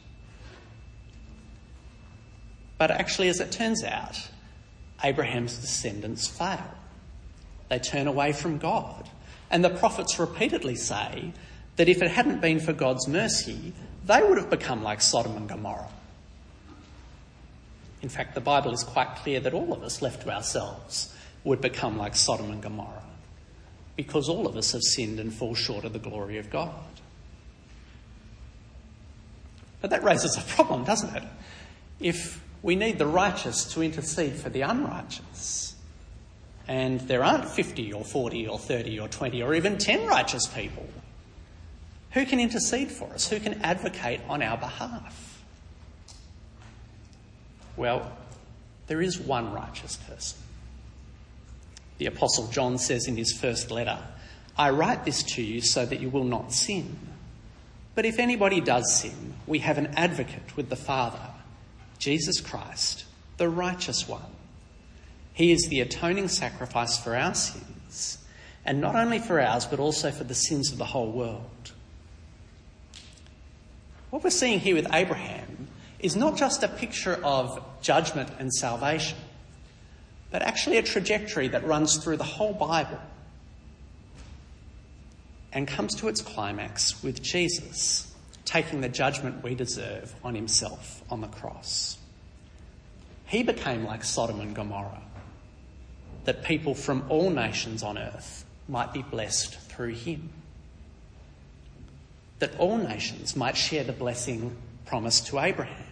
But 2.79 2.91
actually, 2.91 3.29
as 3.29 3.41
it 3.41 3.53
turns 3.53 3.83
out, 3.85 4.29
Abraham's 5.03 5.59
descendants 5.59 6.27
fail. 6.27 6.75
They 7.69 7.79
turn 7.79 8.07
away 8.07 8.33
from 8.33 8.59
God. 8.59 9.09
And 9.51 9.65
the 9.65 9.71
prophets 9.71 10.19
repeatedly 10.19 10.77
say 10.77 11.33
that 11.77 11.89
if 11.89 12.03
it 12.03 12.11
hadn't 12.11 12.41
been 12.41 12.61
for 12.61 12.73
God's 12.73 13.07
mercy, 13.07 13.73
they 14.05 14.23
would 14.23 14.39
have 14.39 14.51
become 14.51 14.83
like 14.83 15.01
Sodom 15.01 15.37
and 15.37 15.49
Gomorrah. 15.49 15.91
In 18.07 18.11
fact, 18.11 18.37
the 18.37 18.41
Bible 18.41 18.73
is 18.73 18.85
quite 18.85 19.17
clear 19.17 19.41
that 19.41 19.53
all 19.53 19.73
of 19.73 19.83
us 19.83 20.01
left 20.01 20.23
to 20.23 20.31
ourselves 20.31 21.13
would 21.43 21.61
become 21.61 21.99
like 21.99 22.15
Sodom 22.15 22.53
and 22.53 22.63
Gomorrah 22.63 23.03
because 23.97 24.29
all 24.29 24.47
of 24.47 24.57
us 24.57 24.71
have 24.71 24.83
sinned 24.83 25.19
and 25.19 25.35
fall 25.35 25.57
short 25.57 25.85
of 25.85 25.93
the 25.93 25.99
glory 25.99 26.39
of 26.39 26.49
God. 26.49 26.71
But 29.81 29.91
that 29.91 30.05
raises 30.05 30.37
a 30.37 30.41
problem, 30.41 30.85
doesn't 30.85 31.17
it? 31.17 31.25
If 31.99 32.41
we 32.63 32.77
need 32.77 32.99
the 32.99 33.09
righteous 33.09 33.65
to 33.75 33.83
intercede 33.83 34.35
for 34.35 34.51
the 34.51 34.61
unrighteous, 34.61 35.75
and 36.69 37.01
there 37.09 37.25
aren't 37.25 37.49
50 37.49 37.93
or 37.93 38.05
40 38.05 38.47
or 38.47 38.61
30 38.61 39.01
or 39.01 39.09
20 39.09 39.43
or 39.43 39.53
even 39.53 39.79
10 39.79 40.07
righteous 40.07 40.47
people, 40.47 40.87
who 42.13 42.25
can 42.25 42.39
intercede 42.39 42.93
for 42.93 43.13
us? 43.13 43.29
Who 43.29 43.41
can 43.41 43.55
advocate 43.63 44.21
on 44.29 44.43
our 44.43 44.57
behalf? 44.57 45.36
Well, 47.77 48.11
there 48.87 49.03
is 49.03 49.19
one 49.19 49.53
righteous 49.53 49.97
person. 49.97 50.39
The 51.99 52.07
Apostle 52.07 52.49
John 52.49 52.79
says 52.79 53.07
in 53.07 53.17
his 53.17 53.33
first 53.33 53.71
letter, 53.71 53.99
I 54.57 54.71
write 54.71 55.05
this 55.05 55.23
to 55.23 55.43
you 55.43 55.61
so 55.61 55.85
that 55.85 56.01
you 56.01 56.09
will 56.09 56.25
not 56.25 56.53
sin. 56.53 56.99
But 57.95 58.05
if 58.05 58.19
anybody 58.19 58.61
does 58.61 58.95
sin, 58.95 59.35
we 59.47 59.61
have 59.61 59.79
an 59.79 59.89
advocate 59.97 60.57
with 60.57 60.69
the 60.69 60.77
Father, 60.77 61.31
Jesus 61.99 62.41
Christ, 62.41 63.05
the 63.39 63.49
righteous 63.49 64.07
one. 64.09 64.23
He 65.33 65.53
is 65.53 65.67
the 65.69 65.81
atoning 65.81 66.29
sacrifice 66.29 66.99
for 66.99 67.15
our 67.15 67.35
sins, 67.35 68.19
and 68.65 68.81
not 68.81 68.97
only 68.97 69.19
for 69.19 69.41
ours, 69.41 69.67
but 69.67 69.79
also 69.79 70.11
for 70.11 70.25
the 70.25 70.35
sins 70.35 70.73
of 70.73 70.79
the 70.79 70.85
whole 70.87 71.11
world. 71.11 71.73
What 74.11 74.25
we're 74.25 74.31
seeing 74.31 74.61
here 74.61 74.75
with 74.75 74.95
Abraham 74.95 75.66
is 75.99 76.17
not 76.17 76.37
just 76.37 76.63
a 76.63 76.69
picture 76.69 77.19
of 77.25 77.65
judgment 77.81 78.31
and 78.39 78.53
salvation, 78.53 79.19
but 80.31 80.43
actually 80.43 80.77
a 80.77 80.83
trajectory 80.83 81.49
that 81.49 81.67
runs 81.67 81.97
through 81.97 82.17
the 82.17 82.25
whole 82.25 82.53
Bible 82.53 83.01
and 85.53 85.67
comes 85.67 85.95
to 85.95 86.09
its 86.09 86.21
climax 86.21 87.03
with 87.03 87.23
Jesus 87.23 88.13
taking 88.45 88.81
the 88.81 88.89
judgment 88.89 89.43
we 89.43 89.55
deserve 89.55 90.15
on 90.23 90.35
himself 90.35 91.03
on 91.11 91.21
the 91.21 91.29
cross. 91.29 91.99
He 93.27 93.43
became 93.43 93.85
like 93.85 94.05
Sodom 94.05 94.41
and 94.41 94.55
Gomorrah, 94.55 95.03
that 96.25 96.45
people 96.45 96.75
from 96.75 97.05
all 97.09 97.31
nations 97.31 97.83
on 97.83 97.99
earth 97.99 98.45
might 98.69 98.93
be 98.93 99.03
blessed 99.03 99.55
through 99.55 99.95
him. 99.95 100.31
That 102.39 102.57
all 102.59 102.77
nations 102.77 103.35
might 103.35 103.57
share 103.57 103.83
the 103.83 103.93
blessing 103.93 104.57
promised 104.87 105.27
to 105.29 105.41
Abraham 105.41 105.85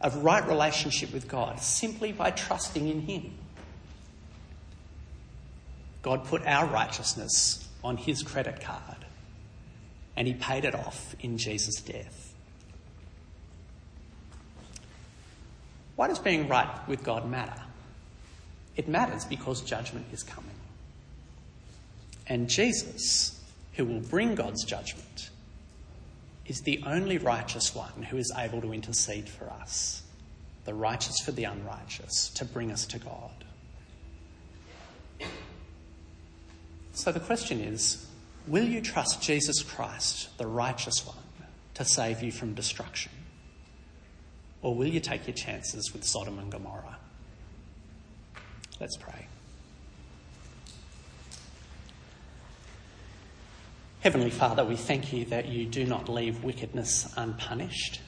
of 0.00 0.24
right 0.24 0.46
relationship 0.48 1.12
with 1.12 1.28
God 1.28 1.60
simply 1.60 2.12
by 2.12 2.30
trusting 2.30 2.88
in 2.88 3.02
him. 3.02 3.34
God 6.02 6.24
put 6.24 6.46
our 6.46 6.66
righteousness 6.66 7.68
on 7.84 7.96
his 7.96 8.22
credit 8.22 8.60
card 8.60 9.04
and 10.16 10.26
he 10.26 10.34
paid 10.34 10.64
it 10.64 10.74
off 10.74 11.14
in 11.20 11.38
Jesus' 11.38 11.80
death. 11.80 12.34
Why 15.96 16.08
does 16.08 16.18
being 16.18 16.48
right 16.48 16.88
with 16.88 17.02
God 17.02 17.28
matter? 17.28 17.62
It 18.76 18.88
matters 18.88 19.24
because 19.24 19.60
judgment 19.60 20.06
is 20.12 20.22
coming. 20.22 20.50
And 22.26 22.48
Jesus, 22.48 23.38
who 23.74 23.84
will 23.84 24.00
bring 24.00 24.34
God's 24.34 24.64
judgment, 24.64 25.29
is 26.50 26.62
the 26.62 26.82
only 26.84 27.16
righteous 27.16 27.76
one 27.76 28.02
who 28.02 28.16
is 28.16 28.32
able 28.36 28.60
to 28.60 28.74
intercede 28.74 29.28
for 29.28 29.48
us, 29.48 30.02
the 30.64 30.74
righteous 30.74 31.20
for 31.20 31.30
the 31.30 31.44
unrighteous, 31.44 32.28
to 32.30 32.44
bring 32.44 32.72
us 32.72 32.84
to 32.86 32.98
God. 32.98 33.44
So 36.92 37.12
the 37.12 37.20
question 37.20 37.60
is 37.60 38.04
will 38.48 38.64
you 38.64 38.80
trust 38.80 39.22
Jesus 39.22 39.62
Christ, 39.62 40.36
the 40.38 40.46
righteous 40.48 41.06
one, 41.06 41.16
to 41.74 41.84
save 41.84 42.20
you 42.20 42.32
from 42.32 42.54
destruction? 42.54 43.12
Or 44.60 44.74
will 44.74 44.88
you 44.88 44.98
take 44.98 45.28
your 45.28 45.36
chances 45.36 45.92
with 45.92 46.02
Sodom 46.02 46.40
and 46.40 46.50
Gomorrah? 46.50 46.98
Let's 48.80 48.96
pray. 48.96 49.19
Heavenly 54.00 54.30
Father, 54.30 54.64
we 54.64 54.76
thank 54.76 55.12
you 55.12 55.26
that 55.26 55.48
you 55.48 55.66
do 55.66 55.84
not 55.84 56.08
leave 56.08 56.42
wickedness 56.42 57.12
unpunished, 57.18 58.00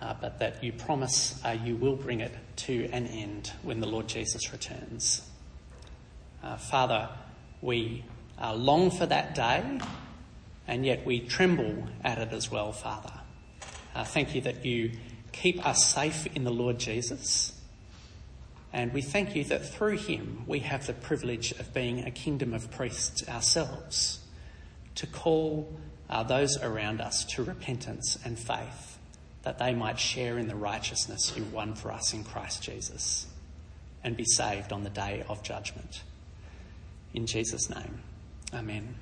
uh, 0.00 0.14
but 0.20 0.38
that 0.38 0.62
you 0.62 0.72
promise 0.72 1.44
uh, 1.44 1.48
you 1.64 1.74
will 1.74 1.96
bring 1.96 2.20
it 2.20 2.32
to 2.54 2.84
an 2.92 3.08
end 3.08 3.50
when 3.64 3.80
the 3.80 3.88
Lord 3.88 4.06
Jesus 4.06 4.52
returns. 4.52 5.28
Uh, 6.44 6.56
Father, 6.56 7.08
we 7.60 8.04
uh, 8.40 8.54
long 8.54 8.88
for 8.88 9.04
that 9.06 9.34
day, 9.34 9.80
and 10.68 10.86
yet 10.86 11.04
we 11.04 11.18
tremble 11.18 11.88
at 12.04 12.18
it 12.18 12.32
as 12.32 12.48
well, 12.48 12.70
Father. 12.70 13.12
Uh, 13.96 14.04
thank 14.04 14.32
you 14.32 14.42
that 14.42 14.64
you 14.64 14.92
keep 15.32 15.66
us 15.66 15.92
safe 15.92 16.28
in 16.36 16.44
the 16.44 16.52
Lord 16.52 16.78
Jesus. 16.78 17.60
And 18.72 18.92
we 18.92 19.02
thank 19.02 19.34
you 19.34 19.42
that 19.44 19.68
through 19.68 19.96
him 19.96 20.44
we 20.46 20.60
have 20.60 20.86
the 20.86 20.92
privilege 20.92 21.50
of 21.58 21.74
being 21.74 22.04
a 22.04 22.12
kingdom 22.12 22.54
of 22.54 22.70
priests 22.70 23.28
ourselves, 23.28 24.20
to 24.96 25.06
call 25.06 25.72
uh, 26.10 26.22
those 26.22 26.56
around 26.62 27.00
us 27.00 27.24
to 27.24 27.42
repentance 27.42 28.18
and 28.24 28.38
faith, 28.38 28.98
that 29.42 29.58
they 29.58 29.72
might 29.74 29.98
share 29.98 30.38
in 30.38 30.48
the 30.48 30.56
righteousness 30.56 31.32
you 31.36 31.44
won 31.44 31.74
for 31.74 31.92
us 31.92 32.12
in 32.12 32.24
Christ 32.24 32.62
Jesus 32.62 33.26
and 34.02 34.16
be 34.16 34.24
saved 34.24 34.72
on 34.72 34.82
the 34.84 34.90
day 34.90 35.24
of 35.28 35.42
judgment. 35.42 36.02
In 37.14 37.26
Jesus' 37.26 37.70
name. 37.70 38.00
Amen. 38.52 38.96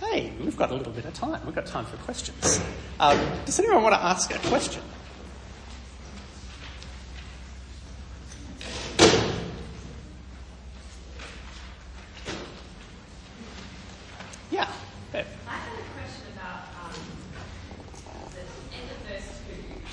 Hey, 0.00 0.32
we've 0.40 0.56
got 0.56 0.70
a 0.70 0.74
little 0.74 0.92
bit 0.92 1.04
of 1.06 1.14
time. 1.14 1.40
We've 1.44 1.54
got 1.54 1.66
time 1.66 1.84
for 1.84 1.96
questions. 1.98 2.60
Um, 3.00 3.18
does 3.44 3.58
anyone 3.58 3.82
want 3.82 3.94
to 3.94 4.02
ask 4.02 4.32
a 4.32 4.38
question? 4.48 4.82
Yeah, 14.50 14.68
Bev. 15.12 15.26
I 15.46 15.50
have 15.50 15.78
a 15.78 15.82
question 15.98 16.26
about 16.36 16.60
um, 16.84 16.94
the 18.32 18.76
end 18.76 18.90
of 18.90 18.98
verse 19.08 19.40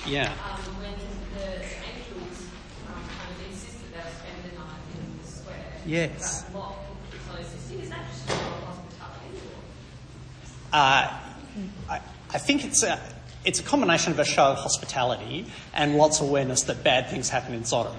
2. 0.04 0.10
Yeah. 0.10 0.32
Um, 0.32 0.60
when 0.80 0.94
the 1.34 1.52
angels 1.60 2.46
um, 2.86 2.94
kind 2.94 3.30
of 3.30 3.46
insist 3.50 3.78
that 3.82 3.92
they'll 3.92 4.12
spend 4.12 4.38
the 4.44 4.56
night 4.56 4.80
in 4.94 5.18
the 5.20 5.28
square. 5.28 5.56
Yes. 5.84 5.86
But 5.86 5.94
Lot 5.94 5.95
is 6.14 6.44
insisting. 7.38 7.80
Is 7.80 7.90
that 7.90 8.06
just 8.08 8.26
for 8.26 8.34
hospitality? 8.66 9.38
Or? 10.72 10.78
Uh, 10.78 11.18
I, 11.90 12.00
I 12.34 12.38
think 12.38 12.64
it's 12.64 12.82
a, 12.82 13.00
it's 13.44 13.60
a 13.60 13.62
combination 13.62 14.12
of 14.12 14.18
a 14.18 14.24
show 14.24 14.44
of 14.44 14.58
hospitality 14.58 15.46
and 15.74 15.96
Lot's 15.96 16.20
of 16.20 16.28
awareness 16.28 16.62
that 16.64 16.82
bad 16.84 17.08
things 17.08 17.28
happen 17.28 17.54
in 17.54 17.64
Sodom. 17.64 17.96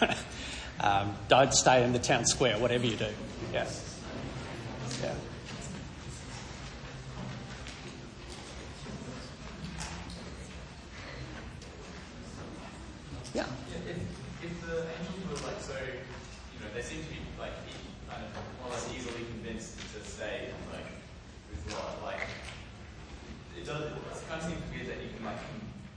um, 0.80 1.14
don't 1.28 1.52
stay 1.52 1.84
in 1.84 1.92
the 1.92 1.98
town 1.98 2.24
square, 2.26 2.58
whatever 2.58 2.86
you 2.86 2.96
do. 2.96 3.08
Yeah. 3.52 3.66
Yeah. 5.02 5.14
Yeah, 13.34 13.46
if, 13.90 13.98
if 14.44 14.54
the 14.62 14.86
angels 14.94 15.26
were 15.26 15.46
like 15.48 15.60
so, 15.60 15.74
you 15.74 16.58
know, 16.62 16.70
they 16.74 16.82
seem 16.82 17.02
to 17.02 17.08
be 17.10 17.18
like 17.38 17.50
e- 17.66 17.74
kind 18.08 18.22
of 18.22 18.30
more 18.62 18.70
or 18.70 18.72
less 18.72 18.86
easily 18.94 19.26
convinced 19.34 19.74
to 19.92 19.98
stay 20.06 20.50
like 20.70 20.86
with 21.50 21.74
Lot. 21.74 21.98
Like 22.04 22.22
it 23.58 23.66
does. 23.66 23.90
It 23.90 24.28
kind 24.30 24.40
of 24.40 24.46
seems 24.46 24.62
weird 24.70 24.86
that 24.86 25.02
you 25.02 25.10
can 25.16 25.24
like 25.26 25.38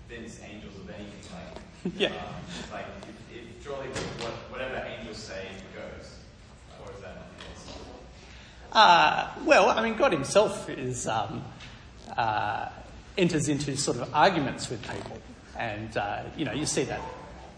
convince 0.09 0.41
angels 0.41 0.73
of 0.81 0.89
anything. 0.89 1.13
Like 1.29 1.93
Yeah. 2.01 2.07
um, 2.09 2.41
it's 2.57 2.71
like 2.71 2.87
if, 3.05 3.37
if 3.37 3.63
surely 3.63 3.87
what, 4.25 4.33
whatever 4.49 4.81
angels 4.97 5.17
say 5.17 5.45
goes, 5.77 6.17
or 6.81 6.89
is 6.95 7.01
that 7.05 7.15
not 7.21 7.29
the 7.37 7.43
case? 7.45 7.77
Uh, 8.73 9.29
well, 9.45 9.69
I 9.69 9.76
mean, 9.89 9.97
God 9.97 10.11
Himself 10.11 10.69
is 10.69 11.07
um, 11.07 11.43
uh, 12.17 12.69
enters 13.17 13.47
into 13.47 13.77
sort 13.77 13.97
of 13.97 14.13
arguments 14.13 14.69
with 14.69 14.81
people, 14.81 15.17
and 15.57 15.95
uh, 15.95 16.23
you 16.35 16.45
know 16.45 16.51
you 16.51 16.65
see 16.65 16.83
that 16.83 17.01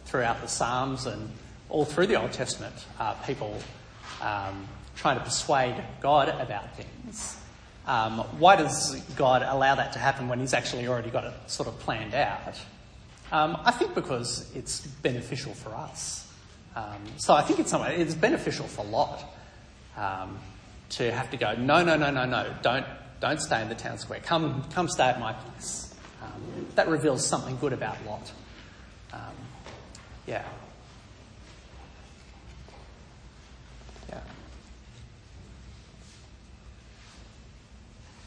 throughout 0.05 0.41
the 0.41 0.47
Psalms 0.47 1.05
and 1.05 1.31
all 1.69 1.85
through 1.85 2.07
the 2.07 2.15
Old 2.15 2.31
Testament. 2.31 2.73
Uh, 2.99 3.13
people 3.25 3.57
um, 4.21 4.67
trying 4.95 5.17
to 5.17 5.23
persuade 5.23 5.83
God 6.01 6.29
about 6.29 6.75
things. 6.75 7.37
Um, 7.87 8.19
why 8.37 8.55
does 8.55 9.01
God 9.15 9.41
allow 9.41 9.73
that 9.75 9.93
to 9.93 9.99
happen 9.99 10.27
when 10.27 10.39
He's 10.39 10.53
actually 10.53 10.87
already 10.87 11.09
got 11.09 11.23
it 11.23 11.33
sort 11.47 11.67
of 11.67 11.79
planned 11.79 12.13
out? 12.13 12.59
Um, 13.31 13.57
I 13.63 13.71
think 13.71 13.95
because 13.95 14.51
it's 14.55 14.85
beneficial 14.85 15.53
for 15.53 15.73
us. 15.73 16.31
Um, 16.75 17.01
so 17.17 17.33
I 17.33 17.41
think 17.41 17.59
way 17.59 17.95
it's 17.97 18.13
beneficial 18.13 18.67
for 18.67 18.85
Lot 18.85 19.23
um, 19.97 20.37
to 20.89 21.11
have 21.11 21.29
to 21.31 21.37
go, 21.37 21.53
no, 21.55 21.83
no, 21.83 21.95
no, 21.95 22.11
no, 22.11 22.25
no, 22.25 22.53
don't, 22.61 22.85
don't 23.19 23.39
stay 23.41 23.61
in 23.61 23.69
the 23.69 23.75
town 23.75 23.97
square. 23.97 24.19
Come, 24.21 24.63
come 24.71 24.87
stay 24.87 25.05
at 25.05 25.19
my 25.19 25.33
place. 25.33 25.93
Um, 26.21 26.67
that 26.75 26.87
reveals 26.87 27.25
something 27.25 27.57
good 27.57 27.73
about 27.73 27.97
Lot. 28.05 28.31
Um, 29.13 29.21
yeah. 30.27 30.43
Yeah. 34.09 34.19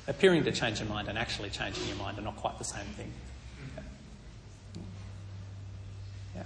Appearing 0.07 0.45
to 0.45 0.53
change 0.53 0.81
your 0.81 0.89
mind 0.89 1.09
and 1.09 1.19
actually 1.19 1.51
changing 1.51 1.87
your 1.87 1.97
mind 1.97 2.19
are 2.19 2.23
not 2.23 2.37
quite 2.37 2.59
the 2.59 2.65
same 2.65 2.87
thing. 2.97 3.13
Yeah. 6.35 6.43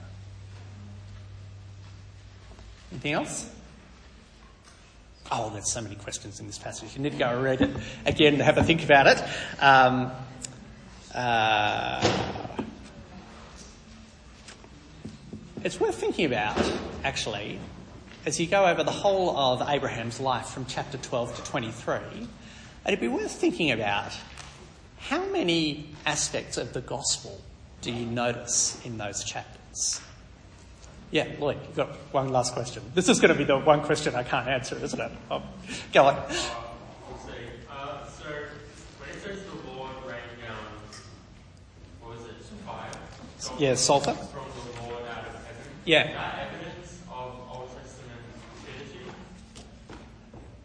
Anything 2.92 3.12
else? 3.12 3.50
Oh, 5.30 5.50
there's 5.50 5.70
so 5.70 5.80
many 5.80 5.96
questions 5.96 6.38
in 6.38 6.46
this 6.46 6.58
passage. 6.58 6.94
You 6.94 7.02
need 7.02 7.12
to 7.12 7.18
go 7.18 7.28
and 7.28 7.42
read 7.42 7.60
it 7.60 7.70
again 8.04 8.38
to 8.38 8.44
have 8.44 8.58
a 8.58 8.62
think 8.64 8.84
about 8.84 9.06
it. 9.08 9.22
Um, 9.60 10.12
uh, 11.14 12.36
it's 15.64 15.80
worth 15.80 15.96
thinking 15.96 16.26
about, 16.26 16.56
actually, 17.02 17.58
as 18.24 18.38
you 18.38 18.46
go 18.46 18.66
over 18.66 18.84
the 18.84 18.92
whole 18.92 19.36
of 19.36 19.68
Abraham's 19.68 20.20
life 20.20 20.46
from 20.46 20.66
chapter 20.66 20.98
12 20.98 21.36
to 21.36 21.50
23. 21.50 21.98
It'd 22.86 23.00
be 23.00 23.08
worth 23.08 23.32
thinking 23.32 23.72
about 23.72 24.12
how 24.98 25.24
many 25.26 25.88
aspects 26.04 26.56
of 26.56 26.72
the 26.72 26.80
gospel 26.80 27.40
do 27.80 27.92
you 27.92 28.06
notice 28.06 28.80
in 28.84 28.98
those 28.98 29.24
chapters? 29.24 30.00
Yeah, 31.10 31.28
Lloyd, 31.38 31.58
you've 31.66 31.76
got 31.76 31.88
one 32.12 32.30
last 32.30 32.52
question. 32.52 32.82
This 32.94 33.08
is 33.08 33.20
going 33.20 33.32
to 33.32 33.38
be 33.38 33.44
the 33.44 33.58
one 33.58 33.82
question 33.82 34.14
I 34.14 34.22
can't 34.22 34.48
answer, 34.48 34.76
isn't 34.82 35.00
it? 35.00 35.12
Oh, 35.30 35.42
go 35.92 36.06
on. 36.06 36.22
Yeah, 43.58 43.74
sulfur. 43.74 44.12
From 44.12 44.44
the 44.52 44.82
Lord 44.82 45.02
out 45.04 45.24
of 45.24 45.34
heaven. 45.34 45.72
Yeah. 45.86 46.46
Evidence 46.46 47.00
of 47.10 47.40
Old 47.50 47.70
Testament 47.74 48.20
divinity? 48.66 49.10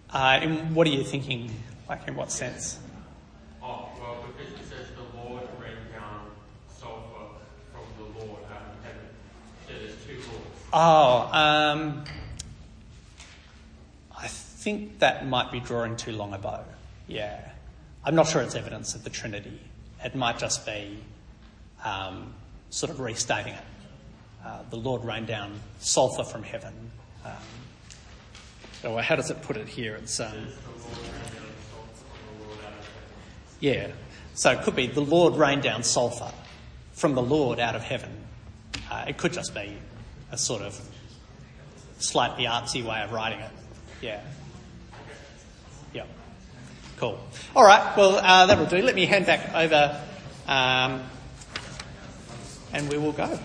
Uh, 0.09 0.17
and 0.41 0.75
what 0.75 0.85
are 0.87 0.89
you 0.89 1.05
thinking? 1.05 1.51
Like, 1.87 2.05
in 2.09 2.17
what 2.17 2.33
sense? 2.33 2.79
Oh, 3.63 3.87
well, 3.97 4.25
because 4.27 4.51
it 4.59 4.67
says 4.67 4.87
the 4.97 5.17
Lord 5.21 5.43
rained 5.57 5.93
down 5.93 6.31
sulfur 6.77 7.31
from 7.71 7.85
the 7.97 8.25
Lord 8.25 8.43
out 8.51 8.59
of 8.59 8.83
heaven. 8.83 9.07
So 9.67 9.73
there's 9.73 9.95
two 10.05 10.17
lords. 10.29 10.60
Oh, 10.73 11.29
um, 11.33 12.03
I 14.17 14.27
think 14.27 14.99
that 14.99 15.27
might 15.27 15.51
be 15.51 15.59
drawing 15.59 15.97
too 15.97 16.13
long 16.13 16.33
a 16.33 16.37
bow. 16.37 16.63
Yeah. 17.07 17.39
I'm 18.05 18.15
not 18.15 18.27
sure 18.27 18.41
it's 18.41 18.55
evidence 18.55 18.95
of 18.95 19.03
the 19.03 19.09
Trinity. 19.09 19.59
It 20.03 20.15
might 20.15 20.39
just 20.39 20.65
be 20.65 20.97
um, 21.83 22.33
sort 22.69 22.89
of 22.89 22.99
restating 22.99 23.53
it. 23.53 23.63
Uh, 24.45 24.59
the 24.69 24.77
Lord 24.77 25.03
rained 25.03 25.27
down 25.27 25.59
sulfur 25.79 26.23
from 26.23 26.41
heaven. 26.41 26.73
Um, 27.25 28.97
how 28.97 29.15
does 29.15 29.29
it 29.29 29.41
put 29.43 29.57
it 29.57 29.67
here? 29.67 29.95
It's 29.95 30.19
um, 30.19 30.47
yeah. 33.59 33.91
So 34.33 34.51
it 34.51 34.63
could 34.63 34.75
be 34.75 34.87
the 34.87 35.01
Lord 35.01 35.35
rained 35.35 35.61
down 35.61 35.83
sulfur 35.83 36.31
from 36.93 37.13
the 37.13 37.21
Lord 37.21 37.59
out 37.59 37.75
of 37.75 37.83
heaven. 37.83 38.09
Uh, 38.89 39.05
it 39.07 39.17
could 39.17 39.33
just 39.33 39.53
be 39.53 39.77
a 40.31 40.37
sort 40.37 40.61
of 40.61 40.79
slightly 41.99 42.45
artsy 42.45 42.83
way 42.83 43.01
of 43.01 43.11
writing 43.11 43.39
it. 43.39 43.51
Yeah. 44.01 44.21
Yep. 45.93 46.07
Cool. 46.97 47.19
All 47.55 47.63
right. 47.63 47.95
Well, 47.97 48.15
uh, 48.15 48.45
that'll 48.45 48.65
do. 48.65 48.81
Let 48.81 48.95
me 48.95 49.05
hand 49.05 49.25
back 49.25 49.53
over, 49.53 50.01
um, 50.47 51.03
and 52.73 52.89
we 52.89 52.97
will 52.97 53.11
go. 53.11 53.39